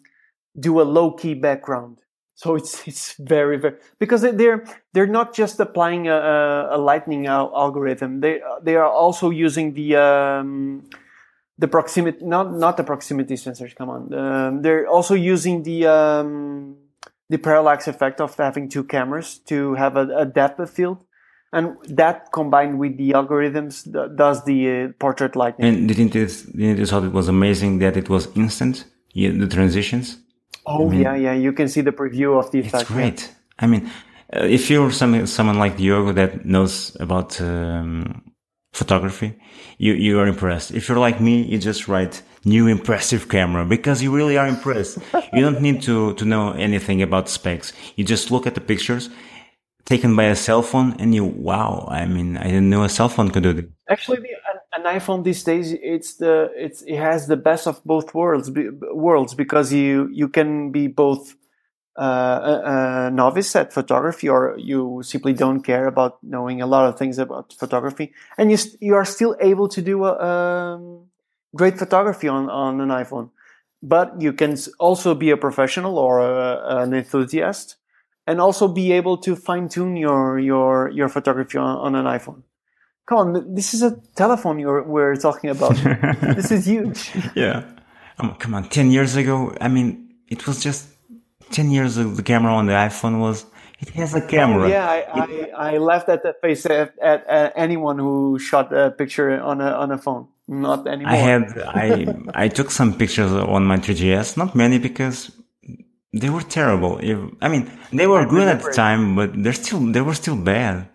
[0.59, 2.01] do a low key background.
[2.35, 8.21] So it's it's very very because they're they're not just applying a, a lightning algorithm.
[8.21, 10.85] They they are also using the um,
[11.59, 13.75] the proximity not not the proximity sensors.
[13.75, 16.77] Come on, um, they're also using the um,
[17.29, 21.05] the parallax effect of having two cameras to have a, a depth of field,
[21.53, 23.85] and that combined with the algorithms
[24.17, 25.65] does the uh, portrait lighting.
[25.65, 28.85] And didn't you, didn't you thought it was amazing that it was instant?
[29.13, 30.19] Yeah, the transitions.
[30.67, 31.33] Oh I mean, yeah, yeah.
[31.35, 32.83] You can see the preview of the effect.
[32.83, 33.21] It's great.
[33.23, 33.35] Yeah.
[33.61, 33.91] I mean,
[34.35, 38.23] uh, if you're some, someone like Diogo that knows about um,
[38.75, 39.35] photography,
[39.79, 40.70] you you are impressed.
[40.72, 44.99] If you're like me, you just write new impressive camera because you really are impressed.
[45.33, 47.72] you don't need to to know anything about specs.
[47.97, 49.11] You just look at the pictures
[49.85, 51.87] taken by a cell phone and you wow.
[51.91, 53.66] I mean, I didn't know a cell phone could do this.
[53.89, 54.35] Actually, the
[54.77, 58.51] an iPhone these days it's the it's it has the best of both worlds
[58.93, 61.37] worlds because you you can be both
[61.97, 66.99] a, a, novice at photography or you simply don't care about knowing a lot of
[66.99, 71.07] things about photography and you you are still able to do a, um,
[71.55, 73.30] great photography on on an iPhone
[73.82, 77.76] but you can also be a professional or a, an enthusiast
[78.26, 82.42] and also be able to fine tune your your your photography on, on an iPhone
[83.07, 85.76] Come on, this is a telephone you're, we're talking about.
[86.22, 87.11] this is huge.
[87.34, 87.64] Yeah.
[88.18, 90.88] Um, come on, 10 years ago, I mean, it was just
[91.51, 93.47] 10 years ago, the camera on the iPhone was,
[93.80, 94.64] it has a camera.
[94.64, 98.72] Oh, yeah, I, I, I laughed at the face at, at, at anyone who shot
[98.72, 100.28] a picture on a, on a phone.
[100.47, 101.12] Not anymore.
[101.12, 105.30] I had, I, I took some pictures on my 3GS, not many because
[106.12, 106.99] they were terrible.
[107.03, 110.36] If, I mean, they were good at the time, but they're still, they were still
[110.36, 110.88] bad.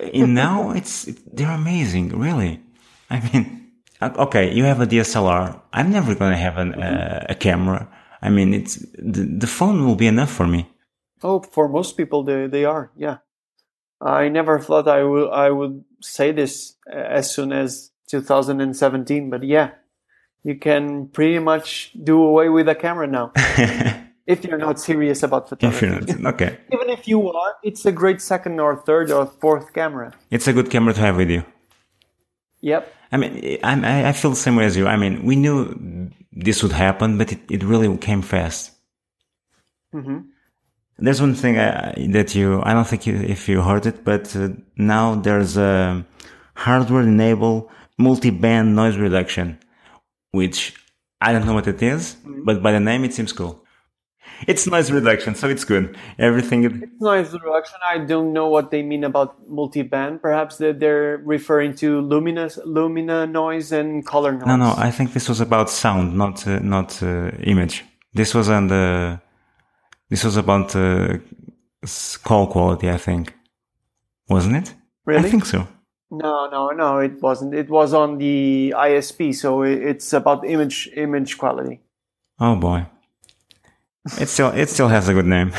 [0.00, 2.60] and now it's, they're amazing, really.
[3.10, 3.72] I mean,
[4.02, 5.60] okay, you have a DSLR.
[5.72, 7.88] I'm never going to have an, uh, a camera.
[8.22, 10.68] I mean, it's, the, the phone will be enough for me.
[11.22, 12.90] Oh, for most people, they, they are.
[12.96, 13.18] Yeah.
[14.00, 19.70] I never thought I would, I would say this as soon as 2017, but yeah,
[20.42, 23.32] you can pretty much do away with a camera now.
[24.26, 26.14] if you're not serious about photography.
[26.18, 26.58] Not, okay.
[26.72, 30.12] Even if you are, it's a great second or third or fourth camera.
[30.30, 31.44] It's a good camera to have with you.
[32.60, 32.92] Yep.
[33.12, 34.86] I mean, I, I feel the same way as you.
[34.86, 38.72] I mean, we knew this would happen, but it, it really came fast.
[39.94, 40.18] Mm-hmm.
[40.98, 44.34] There's one thing I, that you, I don't think you, if you heard it, but
[44.34, 46.06] uh, now there's a
[46.54, 49.58] hardware enable multi-band noise reduction,
[50.30, 50.74] which
[51.20, 52.44] I don't know what it is, mm-hmm.
[52.44, 53.64] but by the name it seems cool.
[54.46, 55.96] It's noise reduction, so it's good.
[56.18, 56.64] Everything.
[56.64, 57.78] It's noise reduction.
[57.86, 60.20] I don't know what they mean about multi-band.
[60.20, 64.46] Perhaps they're referring to luminous, lumina noise and color noise.
[64.46, 64.74] No, no.
[64.76, 67.84] I think this was about sound, not uh, not uh, image.
[68.14, 69.20] This was on the.
[70.10, 71.18] This was about uh,
[72.24, 72.90] call quality.
[72.90, 73.34] I think,
[74.28, 74.74] wasn't it?
[75.04, 75.26] Really?
[75.26, 75.66] I think so.
[76.10, 76.98] No, no, no.
[76.98, 77.54] It wasn't.
[77.54, 81.80] It was on the ISP, so it's about image image quality.
[82.38, 82.86] Oh boy.
[84.18, 85.52] It still it still has a good name.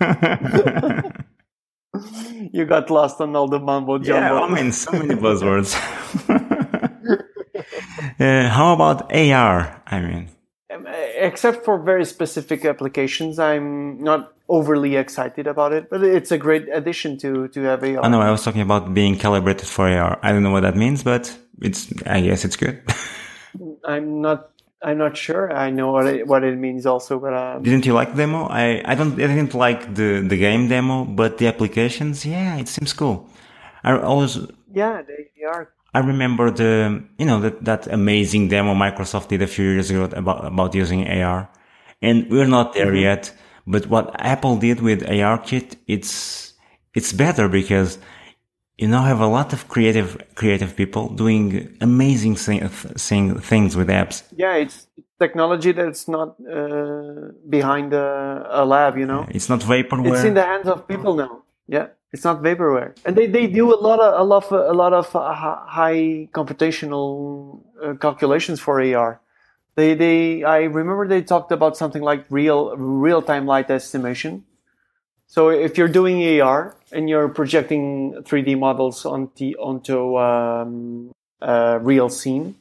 [2.52, 4.34] you got lost on all the mumbo jumbo.
[4.34, 5.74] Yeah, I mean so many buzzwords.
[8.20, 9.82] uh, how about AR?
[9.86, 10.28] I mean,
[10.70, 15.88] um, except for very specific applications, I'm not overly excited about it.
[15.88, 18.04] But it's a great addition to to have AR.
[18.04, 18.20] I know.
[18.20, 20.18] I was talking about being calibrated for AR.
[20.22, 21.90] I don't know what that means, but it's.
[22.04, 22.82] I guess it's good.
[23.84, 24.49] I'm not
[24.82, 25.52] I'm not sure.
[25.52, 28.46] I know what it, what it means also, but um, didn't you like demo?
[28.48, 32.68] I I don't I didn't like the the game demo, but the applications, yeah, it
[32.68, 33.28] seems cool.
[33.84, 34.38] I always
[34.72, 35.70] yeah, they, they are.
[35.92, 40.04] I remember the you know that that amazing demo Microsoft did a few years ago
[40.04, 41.50] about about using AR,
[42.00, 43.08] and we're not there mm-hmm.
[43.08, 43.32] yet.
[43.66, 46.54] But what Apple did with ARKit, it's
[46.94, 47.98] it's better because
[48.80, 52.66] you now have a lot of creative creative people doing amazing thing,
[53.08, 54.22] thing, things with apps.
[54.34, 54.86] Yeah, it's
[55.18, 58.96] technology that's not uh, behind a, a, lab.
[58.96, 60.14] You know, it's not vaporware.
[60.14, 61.42] It's in the hands of people now.
[61.68, 64.76] Yeah, it's not vaporware, and they, they do a lot of a lot of, a
[64.82, 65.32] lot of uh,
[65.78, 69.20] high computational uh, calculations for AR.
[69.76, 74.44] They they I remember they talked about something like real real time light estimation
[75.30, 82.08] so if you're doing AR and you're projecting 3D models onto, onto um, a real
[82.08, 82.56] scene,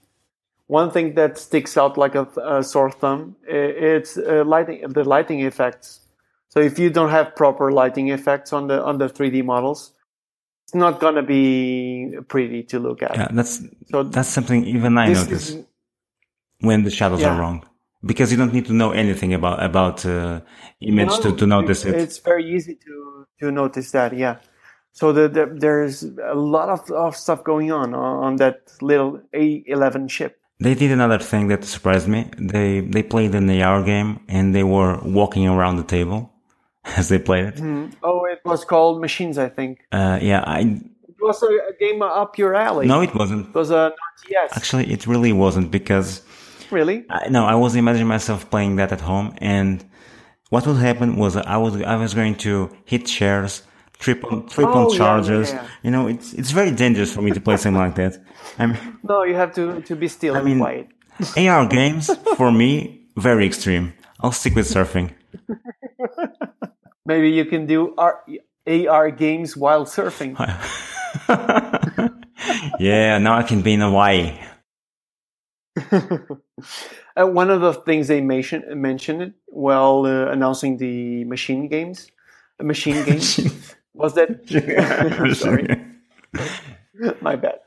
[0.68, 5.40] one thing that sticks out like a, a sore thumb it's uh, lighting the lighting
[5.42, 6.02] effects.
[6.50, 9.92] So if you don't have proper lighting effects on the on the 3D models,
[10.66, 13.16] it's not gonna be pretty to look at.
[13.16, 15.66] Yeah, that's so that's something even I notice is,
[16.60, 17.34] when the shadows yeah.
[17.34, 17.66] are wrong
[18.04, 20.42] because you don't need to know anything about about uh,
[20.82, 21.96] image no, to, to notice it.
[21.96, 24.16] It's very easy to to notice that.
[24.16, 24.38] Yeah.
[24.92, 30.10] So the, the, there's a lot of, of stuff going on on that little A11
[30.10, 30.42] chip.
[30.60, 32.30] They did another thing that surprised me.
[32.38, 36.34] They they played an AR game and they were walking around the table
[36.98, 37.56] as they played it.
[37.56, 37.94] Mm-hmm.
[38.04, 39.80] Oh, it was called Machines, I think.
[39.92, 40.60] Uh, yeah, I.
[41.08, 42.88] It was a, a, game up your alley.
[42.88, 43.48] No, it wasn't.
[43.48, 43.94] It was a
[44.26, 44.56] RTS.
[44.56, 46.22] Actually, it really wasn't because
[46.72, 47.06] Really?
[47.10, 49.84] I, no, I was imagining myself playing that at home, and
[50.50, 53.64] what would happen was I was I was going to hit chairs,
[53.98, 55.50] trip on trip oh, on chargers.
[55.50, 55.70] Yeah, yeah.
[55.84, 58.18] You know, it's it's very dangerous for me to play something like that.
[58.58, 60.88] I mean, no, you have to to be still I mean, quiet.
[61.38, 63.94] AR games for me very extreme.
[64.22, 65.12] I'll stick with surfing.
[67.06, 68.24] Maybe you can do R-
[68.68, 70.38] AR games while surfing.
[72.80, 74.38] yeah, now I can be in Hawaii.
[75.92, 82.12] Uh, one of the things they mentioned mentioned while uh, announcing the machine games,
[82.60, 84.30] uh, machine games, was that
[85.36, 85.68] sorry,
[87.22, 87.60] my bad,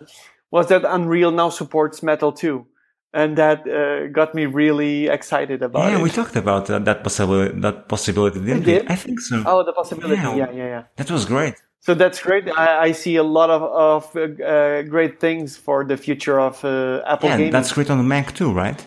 [0.50, 2.66] was that Unreal now supports Metal 2
[3.14, 6.02] and that uh, got me really excited about yeah, it.
[6.02, 7.60] we talked about uh, that possibility.
[7.60, 8.64] That possibility, didn't we?
[8.64, 8.90] Did?
[8.90, 9.42] I think so.
[9.46, 10.20] Oh, the possibility.
[10.22, 10.34] Yeah.
[10.34, 10.82] yeah, yeah, yeah.
[10.96, 11.54] That was great.
[11.82, 12.48] So that's great.
[12.48, 17.02] I, I see a lot of, of uh, great things for the future of uh,
[17.04, 17.52] Apple Yeah, gaming.
[17.52, 18.80] that's great on the Mac too, right?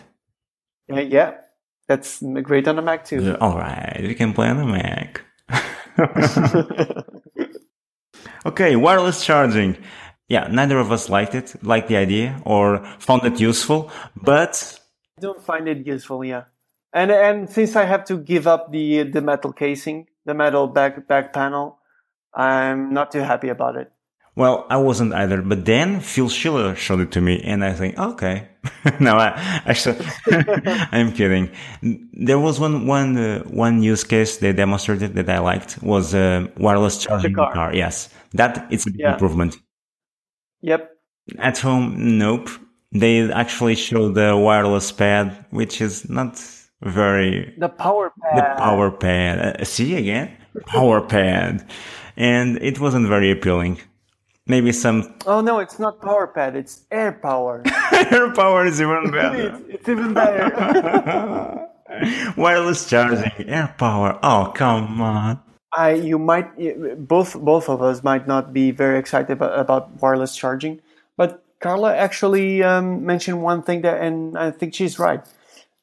[0.90, 1.34] Uh, yeah,
[1.88, 3.32] that's great on the Mac too.
[3.32, 5.20] Uh, All right, we can play on the Mac.
[8.46, 9.76] okay, wireless charging.
[10.28, 14.80] Yeah, neither of us liked it, liked the idea, or found it useful, but
[15.18, 16.24] I don't find it useful.
[16.24, 16.44] Yeah,
[16.92, 21.06] and and since I have to give up the the metal casing, the metal back
[21.06, 21.78] back panel,
[22.36, 23.90] I'm not too happy about it.
[24.36, 27.98] Well, I wasn't either, but then Phil Schiller showed it to me, and I think,
[27.98, 28.48] okay.
[29.00, 29.28] no, I
[29.64, 29.96] actually,
[30.92, 31.50] I'm kidding.
[32.12, 36.48] There was one one uh, one use case they demonstrated that I liked was uh,
[36.58, 37.52] wireless charging car.
[37.54, 37.74] car.
[37.74, 39.12] Yes, that it's a big Yeah.
[39.14, 39.56] improvement.
[40.60, 40.90] Yep.
[41.38, 42.50] At home, nope.
[42.92, 46.38] They actually show the wireless pad, which is not
[46.82, 48.36] very The power pad.
[48.36, 49.60] the power pad.
[49.60, 50.30] Uh, see again,
[50.66, 51.68] power pad,
[52.16, 53.80] and it wasn't very appealing.
[54.46, 56.56] Maybe some Oh no, it's not power pad.
[56.56, 57.64] It's AirPower.
[57.64, 59.48] AirPower is even better.
[59.48, 61.68] it's, it's even better.
[62.36, 64.18] Wireless charging, AirPower.
[64.22, 65.40] Oh, come on.
[65.72, 70.36] I you might both both of us might not be very excited about, about wireless
[70.36, 70.80] charging,
[71.16, 75.24] but Carla actually um, mentioned one thing that, and I think she's right.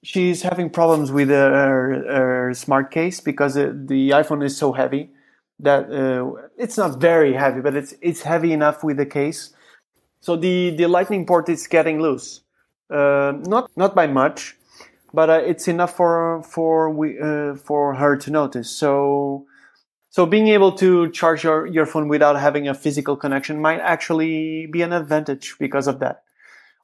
[0.03, 5.09] She's having problems with her, her smart case because uh, the iPhone is so heavy
[5.63, 9.53] that uh, it's not very heavy, but it's it's heavy enough with the case.
[10.21, 12.41] So the the Lightning port is getting loose,
[12.89, 14.55] uh, not not by much,
[15.13, 18.69] but uh, it's enough for for we uh, for her to notice.
[18.69, 19.45] So
[20.13, 24.67] so being able to charge your, your phone without having a physical connection might actually
[24.67, 26.21] be an advantage because of that.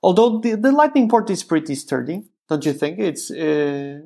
[0.01, 2.97] Although the, the Lightning port is pretty sturdy, don't you think?
[2.97, 3.99] It's uh,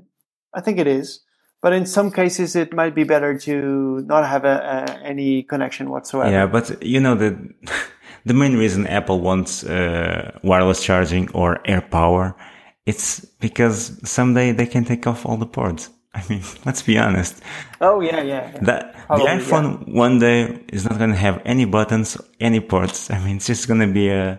[0.54, 1.23] I think it is.
[1.64, 5.90] But in some cases, it might be better to not have a, a, any connection
[5.90, 6.30] whatsoever.
[6.30, 7.32] Yeah, but you know the
[8.26, 12.36] the main reason Apple wants uh, wireless charging or AirPower,
[12.86, 15.90] it's because someday they can take off all the ports.
[16.14, 17.42] I mean, let's be honest.
[17.80, 18.52] Oh yeah, yeah.
[18.54, 18.60] yeah.
[18.64, 23.10] That Probably, the iPhone one day is not going to have any buttons, any ports.
[23.10, 24.38] I mean, it's just going to be a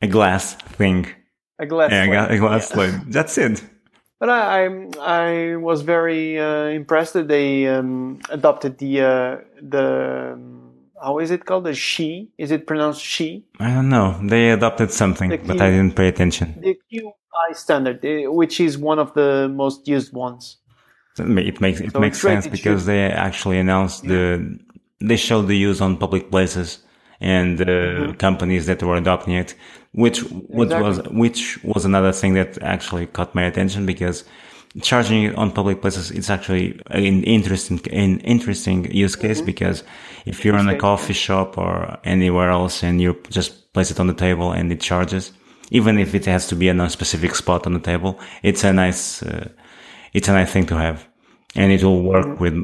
[0.00, 1.06] a glass thing.
[1.58, 1.90] A glass.
[1.92, 2.30] Yeah, slide.
[2.30, 2.74] a glass Yeah.
[2.74, 3.12] slide.
[3.12, 3.62] That's it.
[4.20, 10.32] But I, I, I was very uh, impressed that they um, adopted the uh, the
[10.34, 12.28] um, how is it called the she?
[12.36, 13.46] Is it pronounced she?
[13.58, 14.20] I don't know.
[14.22, 16.60] They adopted something, The but I didn't pay attention.
[16.60, 20.58] The QI standard, eh, which is one of the most used ones.
[21.18, 24.58] It makes it So makes sense because they actually announced the
[25.00, 26.84] they showed the use on public places
[27.20, 29.54] and uh, companies that were adopting it,
[29.92, 34.24] which which was which was another thing that actually caught my attention because
[34.82, 39.82] charging it on public places it's actually an interesting an interesting use case because
[40.26, 44.06] if you're in a coffee shop or anywhere else and you just place it on
[44.06, 45.32] the table and it charges
[45.72, 48.72] even if it has to be in a specific spot on the table it's a
[48.72, 49.48] nice uh,
[50.12, 51.06] it's a nice thing to have.
[51.54, 52.54] And it will work with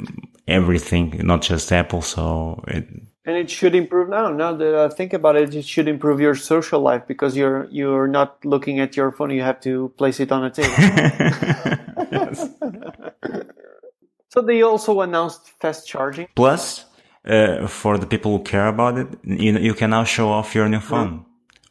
[0.47, 2.87] everything not just apple so it,
[3.27, 4.31] And it should improve now.
[4.31, 8.07] Now that I think about it, it should improve your social life because you're you're
[8.07, 9.31] not looking at your phone.
[9.31, 10.77] You have to place it on a table.
[14.29, 16.29] so they also announced fast charging.
[16.37, 16.85] plus
[17.27, 20.69] uh, for the people who care about it you, you can now show off your
[20.69, 21.25] new phone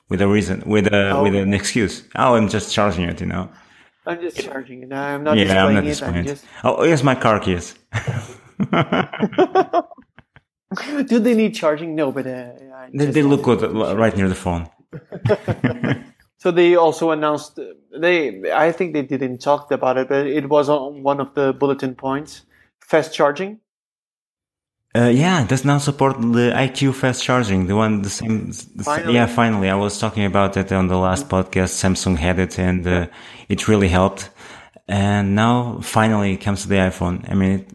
[0.10, 1.24] with a reason with a Oh.
[1.24, 3.49] with an excuse oh i'm just charging it you know
[4.08, 4.93] I'm just charging it.
[4.93, 5.88] I'm not yeah i'm not it.
[5.88, 6.45] displaying it just.
[6.64, 7.76] oh here's my car keys
[11.07, 11.95] Do they need charging?
[11.95, 13.61] No, but uh, I they, they look good
[13.97, 14.68] right near the phone
[16.38, 17.59] So they also announced
[17.99, 18.51] they.
[18.51, 21.95] I think they didn't talk about it, but it was on one of the bulletin
[21.95, 22.43] points.
[22.82, 23.59] Fast charging.
[24.95, 27.66] Uh, yeah, it does now support the IQ fast charging.
[27.68, 28.51] The one, the same.
[28.51, 29.16] Finally.
[29.16, 29.70] Yeah, finally.
[29.70, 31.74] I was talking about it on the last podcast.
[31.82, 33.07] Samsung had it and uh,
[33.49, 34.30] it really helped.
[34.88, 37.30] And now finally it comes to the iPhone.
[37.30, 37.75] I mean, it,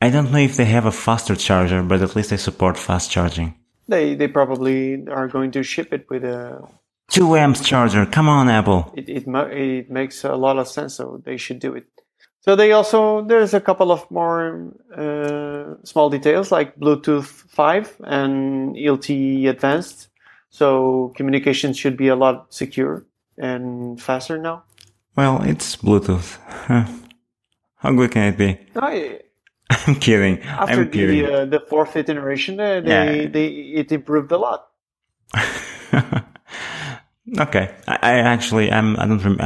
[0.00, 3.10] I don't know if they have a faster charger, but at least they support fast
[3.10, 3.54] charging.
[3.88, 6.66] They they probably are going to ship it with a.
[7.08, 8.06] Two amps charger.
[8.06, 8.92] Come on, Apple.
[8.96, 11.86] It it it makes a lot of sense, so they should do it.
[12.40, 18.74] So they also there's a couple of more uh, small details like Bluetooth five and
[18.76, 20.08] LTE advanced.
[20.48, 23.04] So communication should be a lot secure
[23.36, 24.64] and faster now.
[25.16, 26.38] Well, it's Bluetooth.
[27.76, 28.58] How good can it be?
[28.76, 29.20] I,
[29.86, 30.42] I'm kidding.
[30.42, 31.22] after I'm kidding.
[31.24, 33.28] the uh, the fourth iteration, uh, they, Yeah.
[33.28, 33.46] they
[33.80, 34.66] it improved a lot.
[37.38, 39.40] okay, I, I actually I'm I don't rem-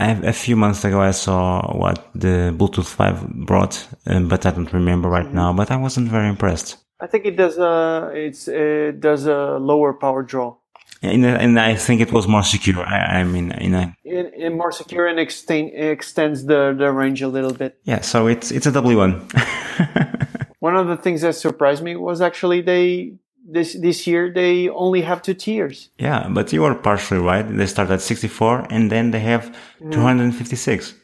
[0.00, 4.72] a few months ago I saw what the Bluetooth 5 brought, um, but I don't
[4.72, 5.52] remember right now.
[5.52, 6.76] But I wasn't very impressed.
[7.00, 10.56] I think it does a it's it does a lower power draw.
[11.00, 12.84] And, and I think it was more secure.
[12.84, 17.22] I, I mean, in a, It, it more secure and extend, extends the, the range
[17.22, 17.78] a little bit.
[17.84, 18.00] yeah.
[18.00, 19.08] So it's it's a W1.
[20.60, 23.14] One of the things that surprised me was actually they
[23.48, 25.90] this this year they only have two tiers.
[25.98, 27.42] yeah, but you are partially right.
[27.42, 29.92] They start at 64, and then they have mm.
[29.92, 30.94] 256,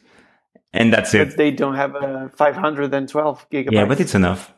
[0.73, 1.17] and that's it.
[1.17, 1.37] But it.
[1.37, 3.71] they don't have a 512 gigabytes.
[3.71, 4.53] Yeah, but it's enough.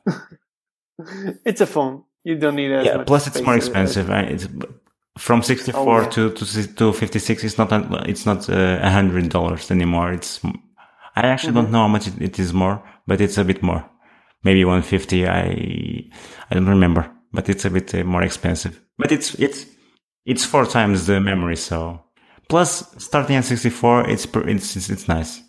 [1.45, 2.03] it's a phone.
[2.23, 3.03] You don't need as Yeah.
[3.03, 4.09] Plus, it's more expensive.
[4.09, 4.29] Right?
[4.29, 4.47] It's
[5.17, 6.09] from 64 Oh, yeah.
[6.09, 7.43] to to to 56.
[7.43, 10.13] It's not a- it's not uh, a hundred dollars anymore.
[10.13, 10.39] It's
[11.15, 11.61] I actually Mm-hmm.
[11.63, 13.83] don't know how much it, it is more, but it's a bit more.
[14.43, 15.27] Maybe 150.
[15.27, 16.09] I
[16.49, 18.79] I don't remember, but it's a bit uh, more expensive.
[18.97, 19.65] But it's it's
[20.25, 21.55] it's four times the memory.
[21.57, 22.01] So
[22.49, 25.41] plus starting at 64, it's it's it's, it's nice.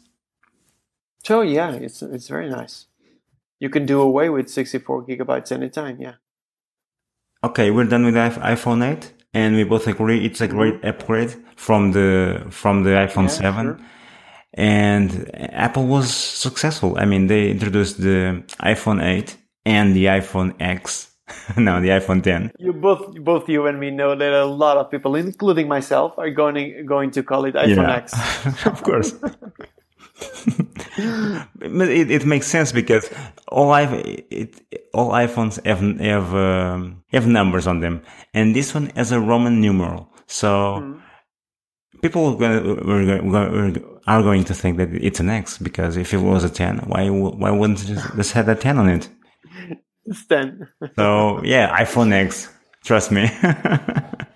[1.25, 2.87] So yeah, it's it's very nice.
[3.61, 6.01] You can do away with 64 gigabytes anytime.
[6.01, 6.15] Yeah.
[7.45, 11.35] Okay, we're done with the iPhone 8, and we both agree it's a great upgrade
[11.57, 13.45] from the from the iPhone Mm-hmm.
[13.45, 13.67] Yeah, 7.
[13.67, 13.79] sure.
[14.55, 16.97] And Apple was successful.
[16.99, 21.13] I mean, they introduced the iPhone 8 and the iPhone X.
[21.57, 22.53] no, the iPhone 10.
[22.59, 26.31] You both both you and me know that a lot of people, including myself, are
[26.31, 28.15] going going to call it iPhone X.
[28.67, 29.15] of course.
[31.55, 33.09] but it, it makes sense because
[33.49, 33.83] all i
[34.31, 34.61] it,
[34.93, 38.03] all iPhones have have um, have numbers on them,
[38.35, 40.11] and this one has a Roman numeral.
[40.27, 41.01] So
[42.03, 43.25] people are gonna, we're, go-
[44.07, 47.09] we're, going to think that it's an X because if it was a ten, why
[47.09, 49.09] why wouldn't it just, just have a ten on it?
[50.11, 50.67] It's 10.
[50.97, 52.49] So yeah, iPhone X.
[52.83, 53.31] Trust me.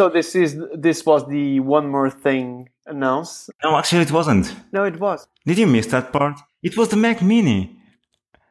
[0.00, 3.50] So this is this was the one more thing announced.
[3.62, 4.56] no, actually, it wasn't.
[4.72, 5.28] No, it was.
[5.44, 6.40] Did you miss that part?
[6.62, 7.76] It was the Mac Mini.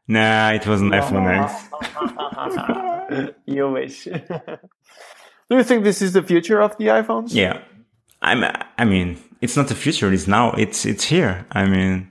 [0.08, 1.52] Nah, it was an iPhone X.
[3.48, 4.04] you wish.
[5.50, 7.34] Do you think this is the future of the iPhones?
[7.34, 7.64] Yeah,
[8.22, 8.44] I'm.
[8.78, 10.14] I mean, it's not the future.
[10.14, 10.52] It's now.
[10.52, 11.48] It's it's here.
[11.52, 12.10] I mean,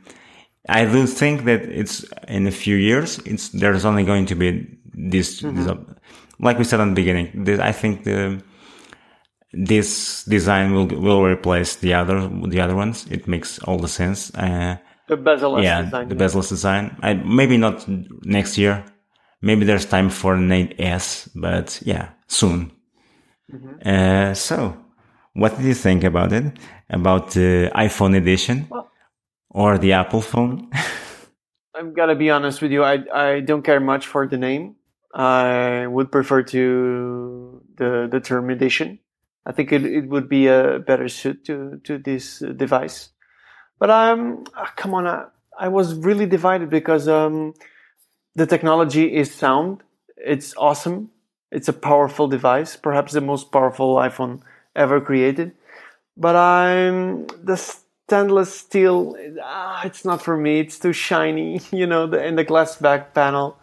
[0.68, 3.20] I do think that it's in a few years.
[3.24, 5.42] It's there's only going to be this.
[5.42, 5.92] this mm-hmm.
[6.40, 8.42] like we said at the beginning, this, I think the
[9.52, 13.06] this design will will replace the other the other ones.
[13.10, 14.30] It makes all the sense.
[14.34, 14.76] Uh,
[15.08, 16.08] The bezel yeah, design.
[16.08, 16.84] the bezel-less design.
[17.02, 17.86] I, maybe not
[18.24, 18.84] next year.
[19.40, 22.70] Maybe there's time for an 8S, but yeah, soon.
[23.84, 24.76] Uh, so,
[25.32, 26.44] what did you think about it?
[26.90, 28.90] About the iPhone edition Well-
[29.50, 30.68] or the Apple phone?
[31.74, 32.82] I'm gonna be honest with you.
[32.84, 34.74] I I don't care much for the name.
[35.14, 38.98] I would prefer to the the term edition.
[39.48, 43.08] I think it, it would be a better suit to to this uh, device.
[43.78, 45.24] But um, ah, come on, I,
[45.58, 47.54] I was really divided because um,
[48.36, 49.82] the technology is sound.
[50.16, 51.10] It's awesome.
[51.50, 54.42] It's a powerful device, perhaps the most powerful iPhone
[54.76, 55.52] ever created.
[56.14, 59.16] But I'm the stainless steel.
[59.42, 60.60] Ah, it's not for me.
[60.60, 62.06] It's too shiny, you know.
[62.06, 63.56] The, and the glass back panel,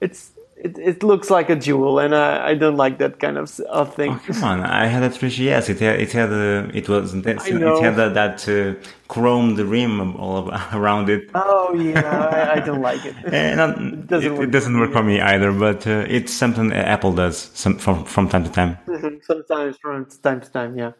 [0.00, 0.30] it's
[0.60, 3.94] it, it looks like a jewel, and I, I don't like that kind of, of
[3.94, 4.12] thing.
[4.12, 5.70] Oh, come on, I had a 3GS.
[5.70, 7.80] It had, it had a, it was, it know.
[7.80, 8.74] had a, that uh,
[9.08, 11.30] chromed rim all around it.
[11.34, 13.14] Oh yeah, I, I don't like it.
[13.32, 16.32] Eh, not- it, doesn't it work doesn't for work for me either, but uh, it's
[16.32, 18.78] something Apple does some, from, from time to time.
[19.22, 20.92] Sometimes from time to time, yeah.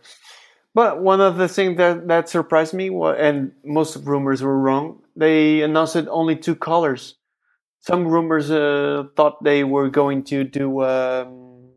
[0.75, 5.63] But one of the things that, that surprised me, and most rumors were wrong, they
[5.63, 7.18] announced it only two colors.
[7.89, 11.71] Some rumors uh, thought they were going to do um,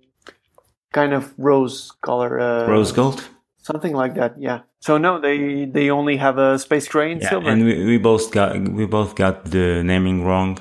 [0.92, 3.24] kind of rose color, uh, Rose gold.
[3.62, 4.36] something like that.
[4.38, 4.60] Yeah.
[4.80, 7.50] So no, they they only have a space gray and Yeah, silver.
[7.50, 10.58] and we, we both got we both got the naming wrong,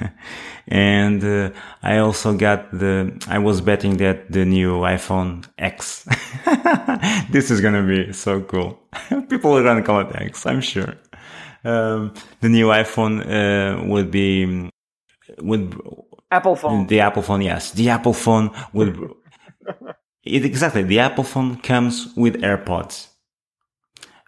[0.68, 1.50] and uh,
[1.82, 3.12] I also got the.
[3.28, 6.06] I was betting that the new iPhone X.
[7.30, 8.78] this is gonna be so cool.
[9.28, 10.46] People are gonna call it X.
[10.46, 10.94] I'm sure.
[11.64, 14.70] Um, the new iPhone uh, would be
[15.42, 15.74] would
[16.30, 16.86] Apple phone.
[16.86, 17.42] the Apple phone.
[17.42, 18.96] Yes, the Apple phone with
[20.24, 23.08] it, exactly, the Apple phone comes with AirPods.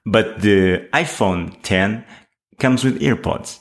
[0.07, 2.05] But the iPhone 10
[2.59, 3.61] comes with earpods.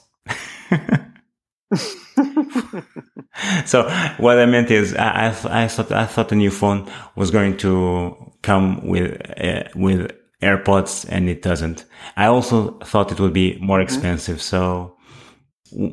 [3.66, 7.32] so what I meant is, I, I, I thought I thought the new phone was
[7.32, 11.86] going to come with uh, with AirPods, and it doesn't.
[12.16, 14.95] I also thought it would be more expensive, so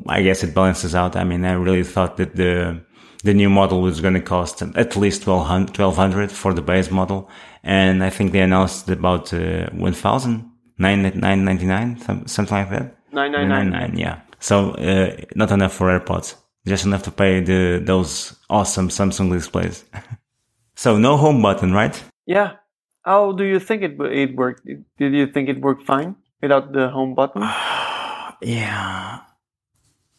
[0.07, 1.15] I guess it balances out.
[1.15, 2.81] I mean, I really thought that the
[3.23, 7.29] the new model was going to cost at least 1200, 1200 for the base model,
[7.63, 12.95] and I think they announced about uh, 1000, 999, something like that.
[13.11, 13.69] Nine nine nine.
[13.71, 14.21] 999, yeah.
[14.39, 16.35] So uh, not enough for AirPods.
[16.67, 19.85] just enough to pay the those awesome Samsung displays.
[20.75, 22.03] so no home button, right?
[22.25, 22.57] Yeah.
[23.03, 24.65] How do you think it it worked?
[24.65, 27.41] Did you think it worked fine without the home button?
[28.41, 29.21] yeah.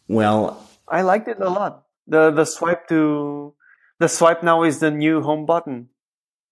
[0.09, 1.85] Well, I liked it a lot.
[2.07, 3.55] The the swipe to
[4.01, 5.89] the swipe now is the new home button.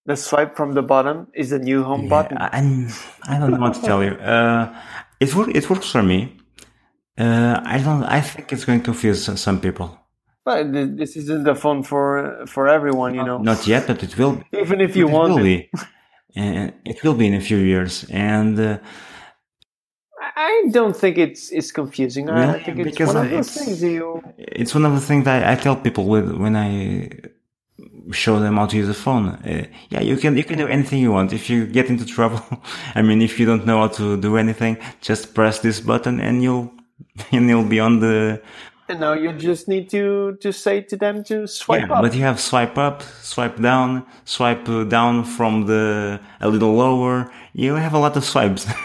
[0.05, 2.39] The swipe from the bottom is the new home yeah, button.
[2.39, 2.49] I,
[3.27, 4.13] I don't know what to tell you.
[4.13, 4.73] Uh,
[5.19, 6.37] it work, it works for me.
[7.19, 8.05] Uh, I don't.
[8.05, 9.99] I think it's going to confuse some people.
[10.45, 13.39] But this isn't the phone for for everyone, you know.
[13.39, 14.43] Not yet, but it will.
[14.53, 15.43] Even if you it want will it.
[15.45, 15.71] be.
[16.37, 18.05] and it will be in a few years.
[18.11, 18.79] And uh,
[20.37, 22.29] I don't think it's it's confusing.
[22.29, 24.23] I think it's Because one of those things you.
[24.37, 27.11] it's one of the things that I tell people with when I
[28.13, 29.29] show them how to use a phone.
[29.29, 31.33] Uh, yeah, you can you can do anything you want.
[31.33, 32.43] If you get into trouble,
[32.95, 36.43] I mean, if you don't know how to do anything, just press this button and
[36.43, 36.71] you'll
[37.33, 38.43] and you'll be on the
[38.89, 41.95] And now you just need to to say to them to swipe yeah.
[41.95, 42.03] up.
[42.03, 47.33] But you have swipe up, swipe down, swipe uh, down from the a little lower.
[47.55, 48.67] You have a lot of swipes.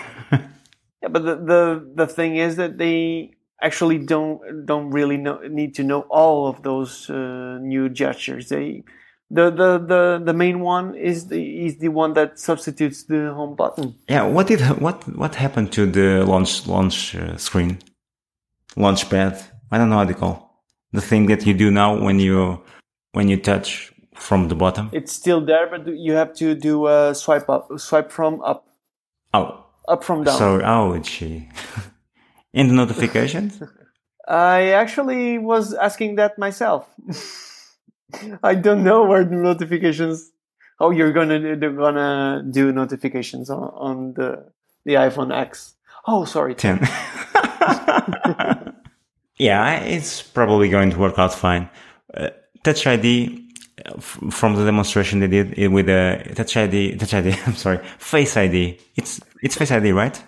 [1.01, 3.31] Yeah, but the, the the thing is that they
[3.61, 8.49] actually don't don't really know, need to know all of those uh, new gestures.
[8.49, 8.83] They
[9.29, 13.55] the, the the the main one is the is the one that substitutes the home
[13.55, 13.95] button.
[14.07, 14.23] yeah.
[14.23, 17.79] What did what what happened to the launch launch uh, screen,
[18.75, 19.41] launch pad?
[19.71, 22.61] I don't know how they call the thing that you do now when you
[23.13, 24.89] when you touch from the bottom.
[24.91, 28.67] It's still there, but you have to do a swipe up, swipe from up,
[29.33, 29.60] Oh,
[29.91, 30.37] up from down.
[30.37, 31.49] so oh, it's she
[32.53, 33.61] in the notifications.
[34.27, 36.87] I actually was asking that myself.
[38.43, 40.31] I don't know where the notifications.
[40.79, 44.51] Oh, you're gonna they're gonna do notifications on, on the
[44.85, 45.75] the iPhone X.
[46.07, 46.55] Oh, sorry.
[46.55, 46.79] 10.
[49.37, 51.69] yeah, it's probably going to work out fine.
[52.13, 52.29] Uh,
[52.63, 53.40] Touch ID,
[53.99, 58.37] from the demonstration they did it with a Touch ID, Touch ID, I'm sorry, Face
[58.37, 58.77] ID.
[58.95, 60.21] It's, it's Face ID, right?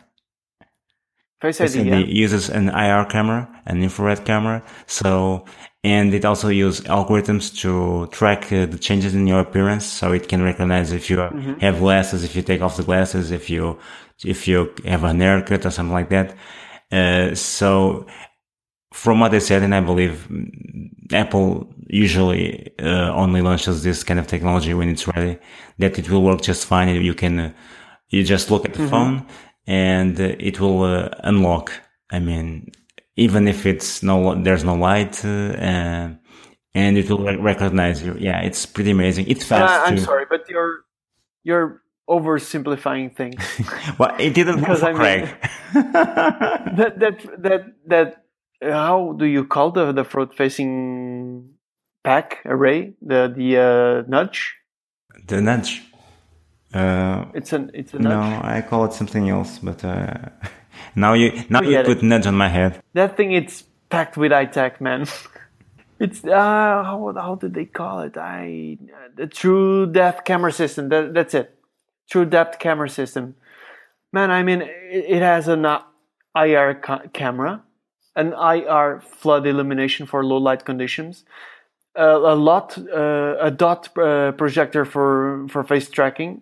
[1.42, 1.80] Face Face ID.
[1.80, 1.98] ID Yeah.
[2.06, 4.64] uses an IR camera, an infrared camera.
[4.88, 5.46] So,
[5.84, 9.86] and it also uses algorithms to track uh, the changes in your appearance.
[9.86, 11.18] So it can recognize if you
[11.60, 13.78] have glasses, if you take off the glasses, if you,
[14.24, 16.36] if you have an haircut or something like that.
[16.92, 18.06] Uh, so
[18.94, 24.20] from what they said, and I believe mm, Apple usually uh, only launches this kind
[24.20, 25.38] of technology when it's ready,
[25.80, 26.90] that it will work just fine.
[27.02, 27.54] You can, uh,
[28.10, 29.26] you just look at the phone
[29.68, 31.72] and uh, it will uh, unlock.
[32.12, 32.72] I mean,
[33.16, 36.10] even if it's no, there's no light, uh, uh,
[36.76, 38.16] and it will re- recognize you.
[38.20, 39.28] Yeah, it's pretty amazing.
[39.28, 40.04] It's fast I'm too.
[40.04, 40.80] sorry, but you're
[41.44, 43.42] you're oversimplifying things.
[44.00, 45.30] Well, it didn't work Because I mean- Craig.
[45.74, 48.20] that that that that.
[48.62, 51.53] How do you call the the front facing
[52.04, 52.94] pack array?
[53.02, 54.56] The the uh, nudge.
[55.28, 55.82] the nudge.
[56.74, 58.20] Uh, It's an it's a No.
[58.44, 60.30] I call it something else, but uh,
[60.96, 62.82] now you now you put nudge on my head.
[62.94, 65.06] That thing it's packed with iTech, man.
[66.00, 68.18] It's uh how how did they call it?
[68.18, 68.78] I
[69.16, 70.90] the True Depth camera system.
[70.90, 71.56] That, that's it.
[72.10, 73.36] True Depth camera system.
[74.12, 75.82] Man, I mean, it, it has an uh,
[76.36, 77.64] IR ca- camera,
[78.16, 81.24] an IR flood illumination for low light conditions,
[81.98, 86.42] uh, a lot, uh, a dot uh, projector for for face tracking.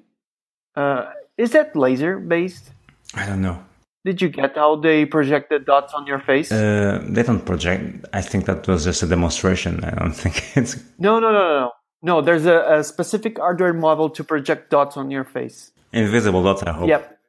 [0.76, 2.72] Uh, is that laser based?
[3.14, 3.64] I don't know.
[4.04, 6.52] Did you get how they projected dots on your face?
[6.52, 8.06] Uh, they don't project.
[8.14, 9.84] I think that was just a demonstration.
[9.84, 10.78] I don't think it's.
[10.98, 11.72] No, no, no, no, no.
[12.04, 15.72] No, there's a, a specific hardware model to project dots on your face.
[15.94, 16.90] Invisible dots, I hope.
[16.90, 17.20] Yep.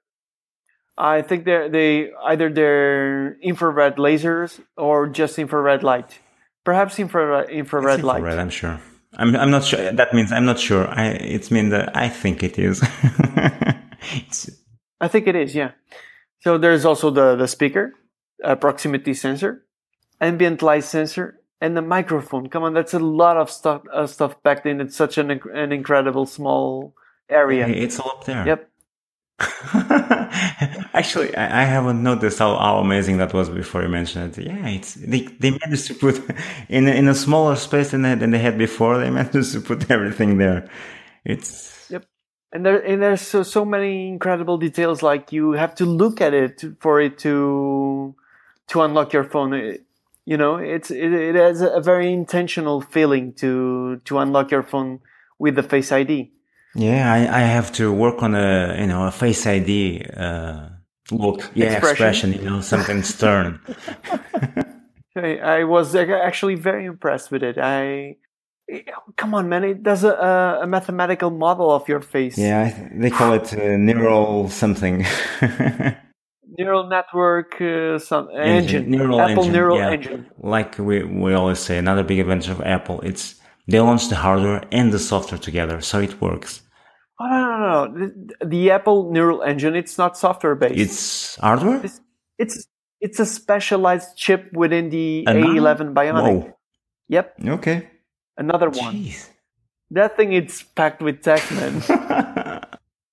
[0.97, 6.19] I think they're they either they're infrared lasers or just infrared light.
[6.65, 8.19] Perhaps infrared infrared It's light.
[8.19, 8.81] infrared, I'm sure.
[9.15, 9.93] I'm, I'm not sure.
[9.93, 10.89] That means I'm not sure.
[10.89, 12.83] I, it's mean that I think it is.
[15.01, 15.55] I think it is.
[15.55, 15.73] Yeah.
[16.41, 17.93] So there's also the the speaker,
[18.43, 19.65] a proximity sensor,
[20.21, 22.49] ambient light sensor, and the microphone.
[22.49, 24.81] Come on, that's a lot of stuff uh, stuff packed in.
[24.81, 26.95] It's such an an incredible small
[27.29, 27.67] area.
[27.69, 28.47] it's all up there.
[28.47, 28.69] Yep.
[30.95, 34.47] Actually, I, I haven't noticed how, how amazing that was before you mentioned it.
[34.47, 36.21] Yeah, it's they, they managed to put
[36.69, 38.99] in in a smaller space than they, than they had before.
[38.99, 40.69] They managed to put everything there.
[41.25, 41.73] It's
[42.53, 46.35] and there and there's so, so many incredible details like you have to look at
[46.35, 48.15] it for it to
[48.69, 49.85] to unlock your phone It-
[50.25, 55.01] you know it's it, it has a very intentional feeling to to unlock your phone
[55.39, 56.31] with the face id
[56.75, 57.13] yeah.
[57.13, 60.69] I, I have to work on a you know a face ID uh,
[61.11, 61.51] look.
[61.55, 62.31] Yeah, Expression.
[62.31, 62.33] expression.
[62.33, 63.61] You know, something stern.
[65.17, 67.59] I, I was actually very impressed with it.
[67.59, 68.17] I
[69.17, 69.65] come on, man!
[69.65, 72.39] It does a, a mathematical model of your face.
[72.39, 75.05] Yeah, they call it uh, neural something.
[76.59, 78.91] neural network uh, some engine, engine.
[78.91, 79.91] neural Apple engine, neural yeah.
[79.91, 80.31] engine.
[80.39, 83.35] Like we we always say, another big advantage of Apple it's
[83.67, 86.63] they launch the hardware and the software together, so it works.
[87.21, 88.09] Oh, no, no, no!
[88.41, 90.79] The, the Apple neural engine it's not software based.
[90.79, 91.81] It's hardware.
[91.85, 92.01] It's,
[92.39, 92.67] it's
[93.01, 96.23] it's a specialized chip within the A11 Bionic.
[96.23, 96.59] Whoa.
[97.09, 97.35] Yep.
[97.47, 97.89] Okay.
[98.37, 98.95] Another one.
[98.95, 99.29] Jeez.
[99.91, 101.83] That thing it's packed with tech, man.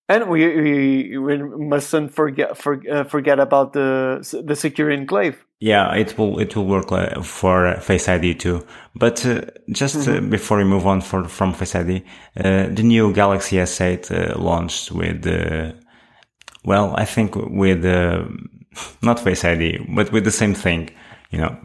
[0.10, 5.45] and we, we, we mustn't forget for, uh, forget about the the secure enclave.
[5.60, 8.65] Yeah, it will it will work uh, for Face ID too.
[8.95, 9.41] But uh,
[9.72, 10.26] just mm-hmm.
[10.26, 12.03] uh, before we move on for, from Face ID,
[12.38, 15.26] uh, the new Galaxy S8 uh, launched with,
[16.65, 17.86] well, I think with
[19.03, 20.90] not Face ID, but with the same thing.
[21.30, 21.57] You know,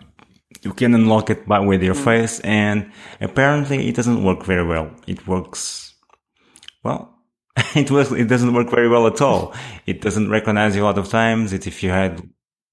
[0.63, 2.05] you can unlock it by with your mm.
[2.05, 2.91] face, and
[3.23, 4.91] apparently it doesn't work very well.
[5.07, 5.95] It works
[6.83, 7.14] well.
[7.83, 8.13] it was.
[8.13, 9.55] It doesn't work very well at all.
[9.87, 11.53] It doesn't recognize you a lot of times.
[11.53, 12.23] It if you had.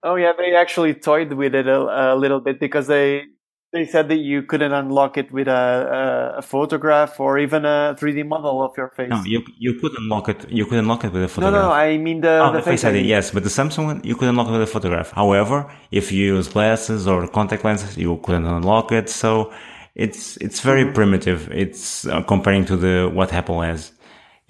[0.04, 3.26] Oh yeah, they actually toyed with it a, a little bit because they
[3.74, 8.28] they said that you couldn't unlock it with a, a, photograph or even a 3D
[8.28, 9.10] model of your face.
[9.10, 10.50] No, you you could unlock it.
[10.50, 11.54] You could unlock it with a photograph.
[11.54, 13.00] No, no, I mean the, oh, the, the face ID.
[13.00, 13.08] ID.
[13.08, 15.12] Yes, but the Samsung one you could unlock it with a photograph.
[15.12, 19.10] However, if you use glasses or contact lenses, you couldn't unlock it.
[19.10, 19.54] So
[19.96, 20.94] it's it's very mm-hmm.
[20.94, 21.50] primitive.
[21.52, 23.94] It's uh, comparing to the what Apple has.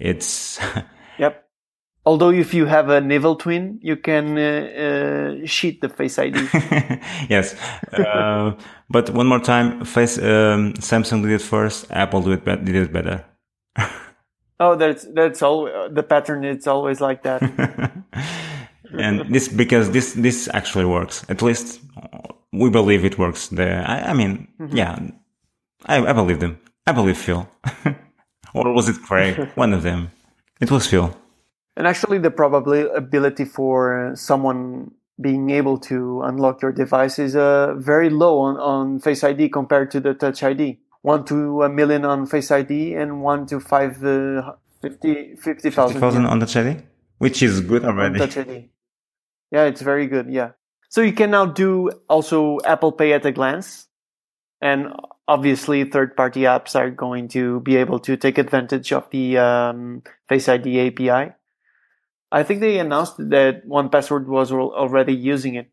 [0.02, 0.58] It's
[1.18, 1.48] yep.
[2.04, 6.36] Although if you have a Nivel twin, you can uh, uh, cheat the Face ID.
[7.28, 7.54] yes,
[7.92, 8.56] uh,
[8.90, 11.86] but one more time, Face um, Samsung did it first.
[11.90, 13.24] Apple did it, did it better.
[14.60, 15.70] oh, that's that's all.
[15.88, 17.40] The pattern it's always like that.
[18.98, 21.24] and this because this this actually works.
[21.28, 21.80] At least
[22.52, 23.46] we believe it works.
[23.46, 24.76] The I, I mean, mm-hmm.
[24.76, 24.98] yeah,
[25.86, 26.58] I, I believe them.
[26.88, 27.48] I believe Phil,
[28.54, 29.50] or was it Craig?
[29.54, 30.10] one of them.
[30.60, 31.16] It was Phil.
[31.76, 38.10] And actually, the probability for someone being able to unlock your device is uh, very
[38.10, 40.78] low on, on Face ID compared to the Touch ID.
[41.02, 44.52] One to a million on Face ID and one to five, uh,
[44.82, 46.80] 50, 50,000 50, on Touch ID?
[47.18, 48.20] Which is good already.
[48.20, 48.68] On Touch ID.
[49.50, 50.30] Yeah, it's very good.
[50.30, 50.52] Yeah.
[50.88, 53.88] So you can now do also Apple Pay at a glance.
[54.60, 54.92] And
[55.32, 60.02] obviously, third party apps are going to be able to take advantage of the um,
[60.28, 61.32] Face ID API.
[62.30, 65.68] I think they announced that 1Password was already using it.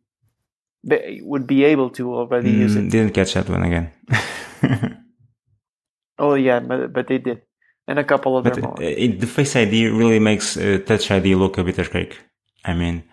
[0.83, 2.89] They would be able to already mm, use it.
[2.89, 3.91] Didn't catch that one again.
[6.19, 7.41] oh yeah, but but they did,
[7.85, 8.79] and a couple of more.
[8.79, 12.15] Uh, the Face ID really makes uh, Touch ID look a bit archaic.
[12.63, 13.03] I mean,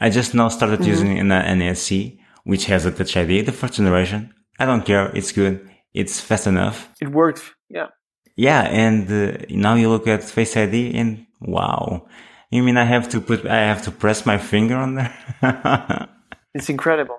[0.00, 0.94] I just now started mm-hmm.
[0.94, 4.32] using an NSC, which has a Touch ID, the first generation.
[4.58, 5.12] I don't care.
[5.14, 5.70] It's good.
[5.94, 6.88] It's fast enough.
[7.00, 7.42] It works.
[7.68, 7.88] Yeah.
[8.36, 12.06] Yeah, and uh, now you look at Face ID, and wow,
[12.50, 15.14] you mean I have to put, I have to press my finger on there?
[16.54, 17.18] it's incredible.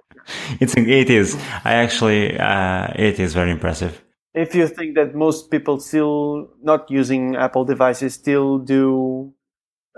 [0.59, 1.35] It's, it is.
[1.63, 4.01] I actually, uh, it is very impressive.
[4.33, 9.33] If you think that most people still not using Apple devices still do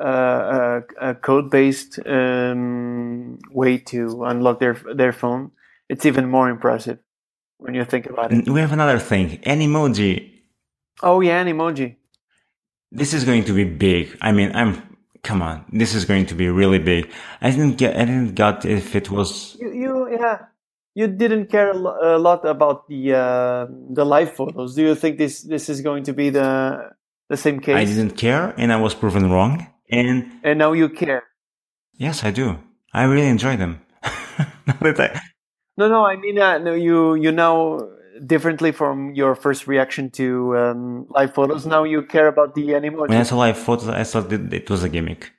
[0.04, 5.52] uh, a, a code-based um, way to unlock their their phone,
[5.88, 6.98] it's even more impressive
[7.64, 8.48] when you think about it.
[8.48, 10.12] We have another thing, Animoji.
[11.02, 11.96] Oh yeah, Animoji.
[12.92, 14.16] This is going to be big.
[14.22, 14.72] I mean, I'm
[15.24, 17.10] come on, this is going to be really big.
[17.42, 19.56] I didn't get, I didn't got if it was.
[19.60, 20.38] You, you yeah,
[20.94, 23.68] you didn't care a lot about the uh,
[23.98, 24.76] the live photos.
[24.76, 26.92] Do you think this this is going to be the
[27.30, 27.76] the same case?
[27.76, 29.68] I didn't care, and I was proven wrong.
[29.90, 31.24] And and now you care.
[31.96, 32.60] Yes, I do.
[32.94, 33.82] I really enjoy them.
[35.78, 37.90] no, no, I mean, uh, no, you you now
[38.26, 41.66] differently from your first reaction to um, live photos.
[41.66, 43.08] Now you care about the animal.
[43.08, 45.32] When I saw live photos, I thought it was a gimmick.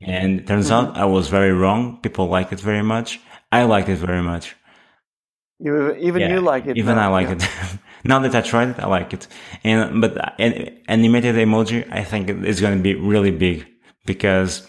[0.00, 0.90] And it turns mm-hmm.
[0.90, 1.98] out I was very wrong.
[2.02, 3.20] People like it very much.
[3.50, 4.54] I like it very much.
[5.58, 6.76] You even yeah, you like it.
[6.76, 7.08] Even now.
[7.08, 7.46] I like yeah.
[7.46, 7.78] it.
[8.04, 9.26] now that I tried it, I like it.
[9.64, 13.66] And but animated emoji, I think it's going to be really big
[14.04, 14.66] because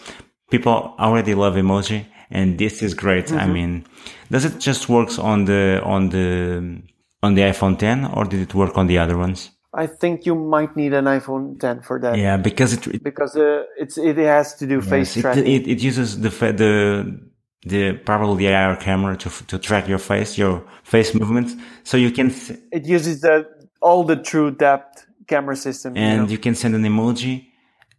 [0.50, 3.26] people already love emoji, and this is great.
[3.26, 3.38] Mm-hmm.
[3.38, 3.86] I mean,
[4.30, 6.82] does it just works on the on the
[7.22, 9.50] on the iPhone 10 or did it work on the other ones?
[9.74, 12.16] I think you might need an iPhone 10 for that.
[12.16, 15.46] Yeah, because it, it because uh, it's it has to do yes, face it, tracking.
[15.46, 17.20] It, it uses the the
[17.66, 22.10] the probably the IR camera to to track your face, your face movements, so you
[22.10, 22.34] can.
[22.72, 23.46] It uses the
[23.82, 26.28] all the true depth camera system, and you, know?
[26.30, 27.48] you can send an emoji,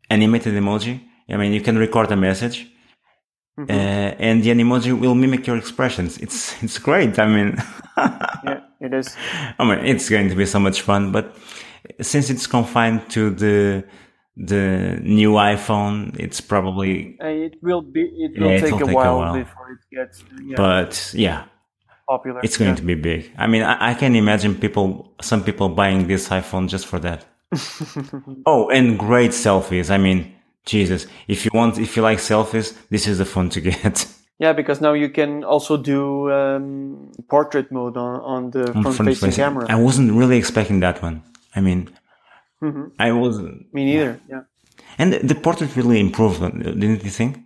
[0.09, 1.01] animated emoji.
[1.29, 2.67] I mean, you can record a message,
[3.67, 6.17] uh, and the emoji will mimic your expressions.
[6.17, 7.17] It's it's great.
[7.19, 7.57] I mean,
[7.97, 9.15] yeah, it is.
[9.57, 11.11] I mean, it's going to be so much fun.
[11.11, 11.35] But
[12.01, 13.83] since it's confined to the
[14.37, 18.01] the new iPhone, it's probably Uh, it will be.
[18.01, 19.33] It will Yeah, take, a, take a while while.
[19.33, 21.43] before it gets yeah, but yeah,
[22.07, 22.39] popular.
[22.43, 22.75] it's going yeah.
[22.75, 23.31] to be big.
[23.37, 27.25] I mean, I, I can imagine people, some people buying this iPhone just for that.
[28.45, 29.89] oh, and great selfies.
[29.89, 30.33] I mean,
[30.65, 34.05] Jesus, if you want, if you like selfies, this is the phone to get.
[34.41, 39.65] Yeah, because now you can also do um, portrait mode on, on the front-facing camera.
[39.67, 41.23] I wasn't really expecting that one.
[41.57, 41.89] I mean,
[42.61, 42.91] Mhm.
[42.97, 43.65] I wasn't.
[43.73, 44.17] Me neither.
[44.29, 44.43] Yeah.
[44.97, 47.39] and the, the portrait really improved, didn't you think?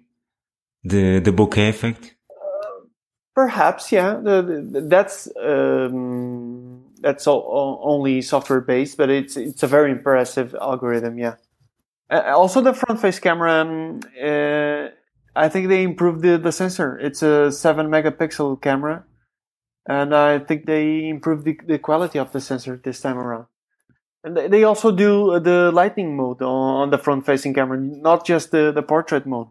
[0.83, 2.13] The the bokeh effect.
[3.33, 4.19] Perhaps, yeah.
[4.21, 4.41] The,
[4.73, 10.53] the, that's um, that's all, all- only software based, but it's it's a very impressive
[10.61, 11.17] algorithm.
[11.17, 11.35] Yeah.
[12.09, 13.61] Uh, also, the front face camera.
[13.61, 14.89] Um, uh,
[15.35, 16.97] I think they improved the, the sensor.
[16.99, 19.05] It's a seven megapixel camera,
[19.87, 23.47] and I think they improved the, the quality of the sensor this time around.
[24.23, 28.71] And they, also do the lighting mode on, the front facing camera, not just the,
[28.71, 29.47] the portrait mode.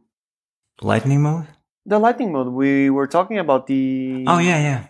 [0.81, 1.47] Lightning mode?
[1.85, 4.87] The lighting mode we were talking about the Oh yeah, yeah.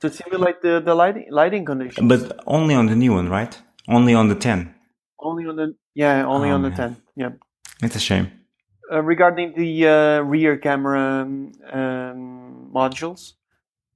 [0.00, 2.08] to simulate the, the lighting lighting conditions.
[2.08, 3.60] But only on the new one, right?
[3.88, 4.74] Only on the 10.
[5.18, 6.76] Only on the yeah, only Oh, on the man.
[6.76, 6.96] ten.
[7.16, 7.30] Yeah.
[7.82, 8.30] It's a shame.
[8.90, 13.32] Uh, regarding the uh, rear camera um, modules,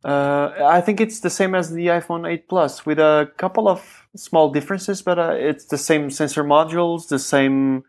[0.04, 4.08] uh, I think it's the same as the iPhone 8 Plus with a couple of
[4.16, 7.84] small differences, but uh, it's the same sensor modules, the same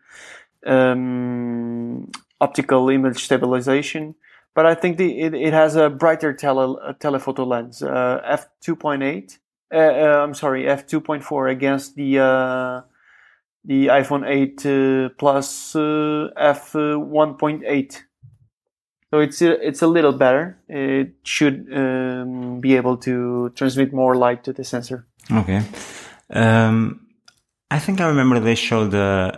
[0.66, 2.10] um,
[2.40, 4.14] optical image stabilization.
[4.54, 8.46] But I think the, it, it has a brighter tele, uh, telephoto lens, uh, f
[8.64, 9.38] 2.8.
[9.72, 12.80] Uh, uh, I'm sorry, f 2.4 against the uh,
[13.64, 18.02] the iPhone 8 uh, Plus uh, f uh, 1.8.
[19.10, 20.58] So it's a, it's a little better.
[20.68, 25.06] It should um, be able to transmit more light to the sensor.
[25.30, 25.62] Okay.
[26.30, 27.06] Um,
[27.70, 29.32] I think I remember they showed uh,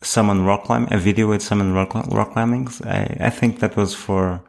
[0.00, 2.68] someone rock climb a video with someone rock, rock climbing.
[2.84, 4.42] I, I think that was for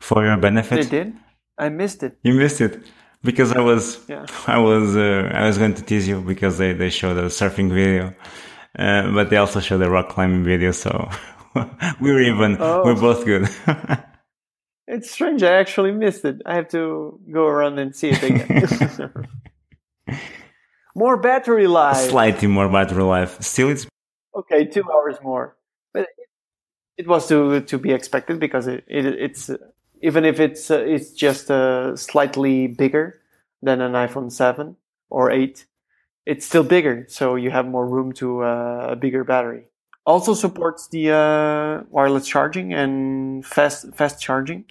[0.00, 0.82] for your benefit.
[0.82, 1.14] They did.
[1.56, 2.18] I missed it.
[2.22, 2.82] You missed it
[3.24, 4.26] because I was Yeah.
[4.46, 7.72] I was uh, I was going to tease you because they they showed a surfing
[7.72, 8.14] video,
[8.78, 10.72] uh, but they also showed a rock climbing video.
[10.72, 11.10] So
[12.00, 12.56] we were even.
[12.60, 12.82] Oh.
[12.84, 13.48] We're both good.
[14.86, 15.42] It's strange.
[15.42, 16.42] I actually missed it.
[16.44, 19.28] I have to go around and see if it again.
[20.94, 22.10] more battery life.
[22.10, 23.40] Slightly more battery life.
[23.40, 23.86] Still, it's
[24.36, 25.56] okay, two hours more.
[25.94, 26.28] But it,
[26.98, 29.56] it was to to be expected because it, it it's uh,
[30.04, 33.18] even if it's uh, it's just uh, slightly bigger
[33.62, 34.76] than an iPhone seven
[35.08, 35.64] or eight,
[36.26, 37.06] it's still bigger.
[37.08, 39.64] So you have more room to uh, a bigger battery.
[40.06, 44.64] Also supports the uh, wireless charging and fast fast charging,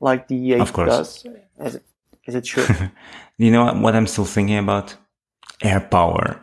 [0.00, 0.90] like the eight Of course.
[0.90, 1.26] does,
[1.58, 1.82] as it,
[2.28, 2.68] as it should.
[3.38, 4.94] You know what- what I'm still thinking about?
[5.64, 6.36] AirPower.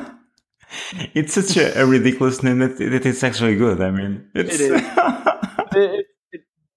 [1.14, 3.80] it's such a, a ridiculous name that, that it's actually good.
[3.82, 4.82] I mean, it's It is.
[5.74, 6.06] it,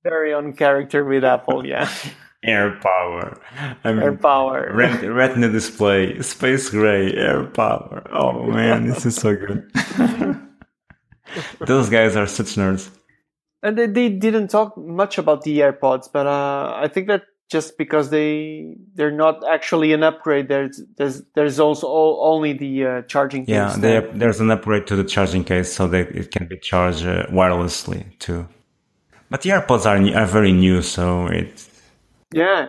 [0.04, 1.66] very on character with Apple.
[1.66, 1.90] Yeah,
[2.46, 3.40] AirPower.
[3.84, 4.74] I mean, AirPower.
[4.74, 8.08] ret- retina display, space gray, AirPower.
[8.12, 9.72] Oh man, this is so good.
[11.66, 12.90] Those guys are such nerds.
[13.64, 17.78] And they, they didn't talk much about the AirPods, but uh, I think that just
[17.78, 23.46] because they they're not actually an upgrade, there's there's there's also only the uh, charging
[23.46, 23.54] case.
[23.54, 24.02] Yeah, there.
[24.14, 28.18] there's an upgrade to the charging case so that it can be charged uh, wirelessly
[28.20, 28.48] too.
[29.34, 31.68] But the AirPods are are very new, so it
[32.32, 32.68] yeah.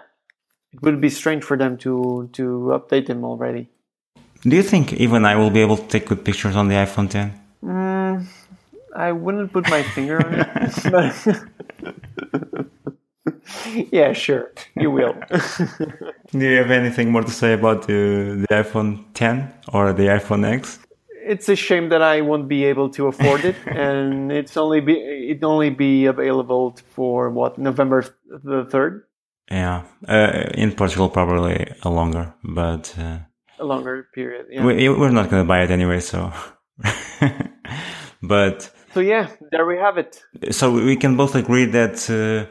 [0.72, 3.68] It would be strange for them to to update them already.
[4.40, 7.10] Do you think even I will be able to take good pictures on the iPhone
[7.10, 7.38] 10?
[7.62, 8.26] Mm,
[8.96, 10.48] I wouldn't put my finger on it.
[13.92, 15.12] yeah, sure, you will.
[16.32, 20.46] Do you have anything more to say about the, the iPhone 10 or the iPhone
[20.46, 20.78] X?
[21.26, 24.92] It's a shame that I won't be able to afford it, and it's only be
[24.92, 28.04] it only be available for what November
[28.44, 29.04] the third,
[29.50, 33.18] Yeah, uh, in Portugal probably a longer, but uh,
[33.58, 34.46] a longer period.
[34.50, 34.64] Yeah.
[34.64, 36.00] we, we're not going to buy it anyway.
[36.00, 36.32] So,
[38.22, 40.22] but So yeah, there we have it.
[40.50, 42.46] so we can both agree that uh,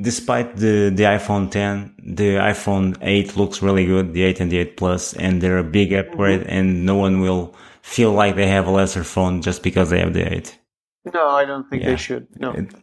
[0.00, 4.58] despite the the iPhone 10, the iPhone 8 looks really good, the 8 and the
[4.58, 7.54] 8 Plus, and they're a big upgrade, and no one will
[7.94, 10.58] feel like they have a lesser phone just because they have the 8.
[11.14, 11.90] No, I don't think Yeah.
[11.90, 12.24] they should.
[12.44, 12.50] No.
[12.60, 12.74] It-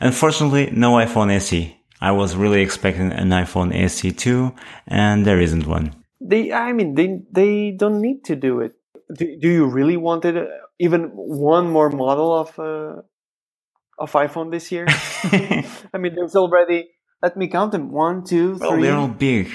[0.00, 1.62] unfortunately, no iPhone SE.
[2.00, 4.52] I was really expecting an iPhone SE 2
[4.86, 5.86] and there isn't one.
[6.20, 7.08] They, I mean, they
[7.40, 7.52] they
[7.82, 8.72] don't need to do it.
[9.18, 10.36] Do, do you really want it?
[10.36, 10.46] uh,
[10.78, 13.00] Even one more model of uh,
[13.98, 14.86] of iPhone this year.
[15.94, 16.80] I mean, there's already.
[17.22, 19.46] Let me count them: one, two, Well, three, they're all big.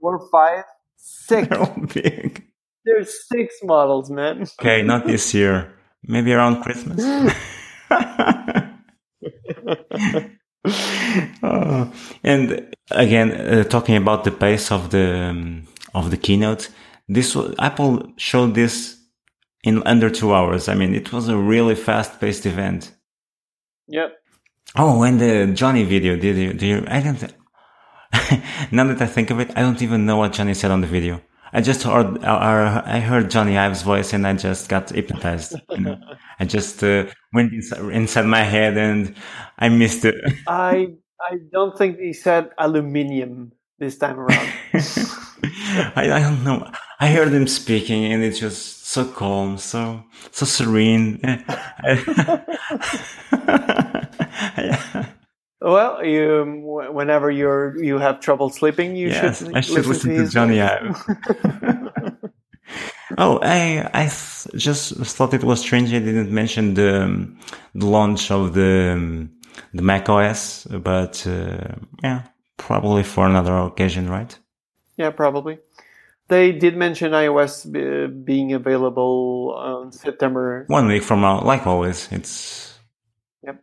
[0.00, 0.64] four, five,
[0.96, 1.48] six.
[1.50, 2.44] They're all big.
[2.88, 4.46] There's six models, man.
[4.58, 5.70] Okay, not this year.
[6.04, 6.98] Maybe around Christmas.
[11.42, 11.92] Oh,
[12.24, 16.68] and again, uh, talking about the pace of the um, of the keynote,
[17.08, 18.98] this was, Apple showed this
[19.62, 20.68] in under two hours.
[20.68, 22.92] I mean, it was a really fast-paced event.
[23.86, 24.12] Yep.
[24.76, 26.52] Oh, and the Jony video, did you?
[26.52, 26.84] Do you?
[26.88, 27.22] I don't.
[28.72, 30.86] now that I think of it, I don't even know what Jony said on the
[30.86, 31.22] video.
[31.52, 35.54] I just heard, uh, I heard Jony Ive's voice and I just got hypnotized.
[35.70, 35.98] You know?
[36.38, 39.14] I just uh, went inside, inside my head and
[39.58, 40.14] I missed it.
[40.46, 40.88] I
[41.20, 44.52] I don't think he said aluminium this time around.
[45.96, 46.70] I, I don't know.
[47.00, 51.20] I heard him speaking and it's just so calm, so so serene.
[55.60, 56.44] well, you
[56.92, 60.60] whenever you're you have trouble sleeping, you yes, should I should listen, to, his Jony.
[60.62, 62.22] Ive.
[63.18, 64.04] oh, I I
[64.56, 67.38] just thought it was strange I didn't mention the um,
[67.74, 69.30] the launch of the um,
[69.74, 72.22] the Mac OS, but uh, yeah,
[72.56, 74.38] probably for another occasion, right?
[74.96, 75.58] Yeah, probably.
[76.28, 80.64] They did mention iOS be, being available on September.
[80.68, 82.08] One week from now, like always.
[82.12, 82.78] It's.
[83.42, 83.62] Yep.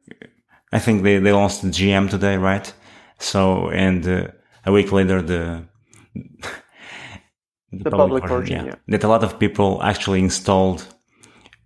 [0.76, 2.73] I think they they launched the GM today, right?
[3.19, 4.27] So and uh,
[4.65, 5.64] a week later the.
[7.72, 8.76] The public version, yeah.
[8.88, 10.85] That a lot of people actually installed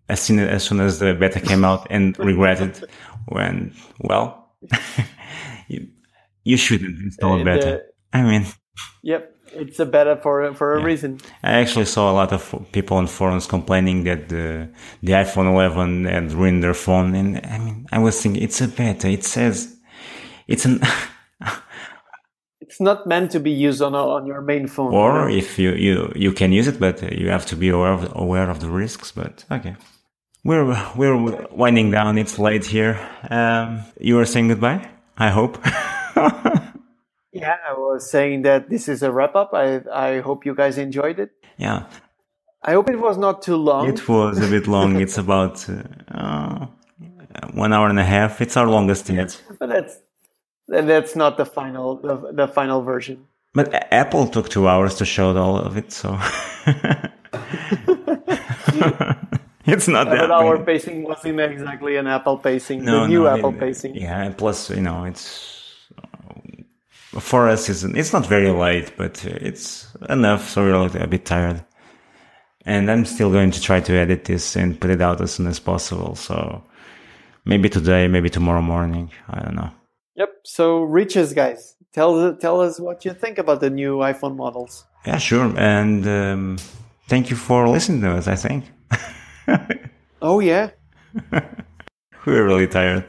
[0.07, 2.81] as soon as, soon as the beta came out and regretted
[3.27, 4.55] when well
[5.67, 5.87] you,
[6.43, 7.65] you shouldn't install Uh, beta.
[7.67, 7.83] the-
[8.17, 8.45] I mean,
[9.03, 11.19] Yep, it's a better for for a reason.
[11.43, 14.69] I actually saw a lot of people on forums complaining that the
[15.03, 18.67] the iPhone 11 had ruined their phone, and I mean, I was thinking it's a
[18.67, 19.09] beta.
[19.09, 19.77] It says
[20.47, 20.81] it's an
[22.61, 24.93] It's not meant to be used on a, on your main phone.
[24.93, 28.15] or if you you you can use it, but you have to be aware of
[28.15, 29.11] aware of the risks.
[29.11, 29.75] But okay,
[30.43, 30.65] we're
[30.95, 32.17] we're winding down.
[32.17, 32.99] It's late here.
[33.29, 34.87] Um, you were saying goodbye.
[35.17, 35.57] I hope.
[37.31, 39.53] Yeah, I was saying that this is a wrap up.
[39.53, 41.31] I I hope you guys enjoyed it.
[41.57, 41.83] yeah,
[42.63, 43.87] I hope it was not too long.
[43.87, 44.99] it was a bit long.
[44.99, 45.73] It's about uh,
[46.11, 46.65] uh,
[47.53, 48.41] one hour and a half.
[48.41, 49.39] It's our longest yet.
[49.59, 49.99] but that's
[50.67, 53.25] that's not the final the, the final version.
[53.53, 56.09] But Apple took two hours to show all of it, so
[59.65, 60.19] it's not that.
[60.19, 62.83] But our pacing wasn't exactly an Apple pacing.
[62.85, 63.95] No, the new no, Apple it- pacing.
[63.95, 65.58] Yeah, plus, you know, it's
[67.11, 67.69] for us.
[67.69, 71.63] It's it's not very late, but it's enough, so we're a a bit tired.
[72.65, 75.47] And I'm still going to try to edit this and put it out as soon
[75.47, 76.15] as possible.
[76.15, 76.63] So
[77.45, 79.11] maybe today, maybe tomorrow morning.
[79.29, 79.71] I don't know.
[80.15, 80.29] Yep.
[80.43, 81.75] So reach us, guys.
[81.93, 84.85] Tell tell us what you think about the new iPhone models.
[85.05, 85.53] Yeah, sure.
[85.57, 86.57] And um,
[87.07, 88.27] thank you for listening to us.
[88.27, 88.65] I think.
[90.21, 90.71] Oh yeah.
[92.25, 93.05] We're really tired.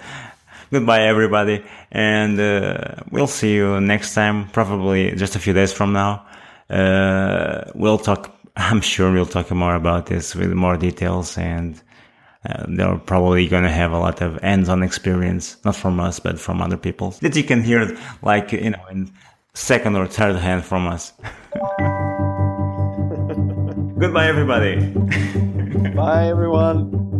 [0.70, 4.48] Goodbye, everybody, and uh, we'll see you next time.
[4.50, 6.24] Probably just a few days from now.
[6.68, 8.34] Uh, we'll talk.
[8.56, 11.80] I'm sure we'll talk more about this with more details, and
[12.48, 16.38] uh, they're probably going to have a lot of hands-on experience, not from us, but
[16.38, 19.10] from other people that you can hear, like you know, in
[19.54, 21.12] second or third hand from us.
[23.98, 24.76] Goodbye, everybody.
[25.94, 27.10] Bye everyone.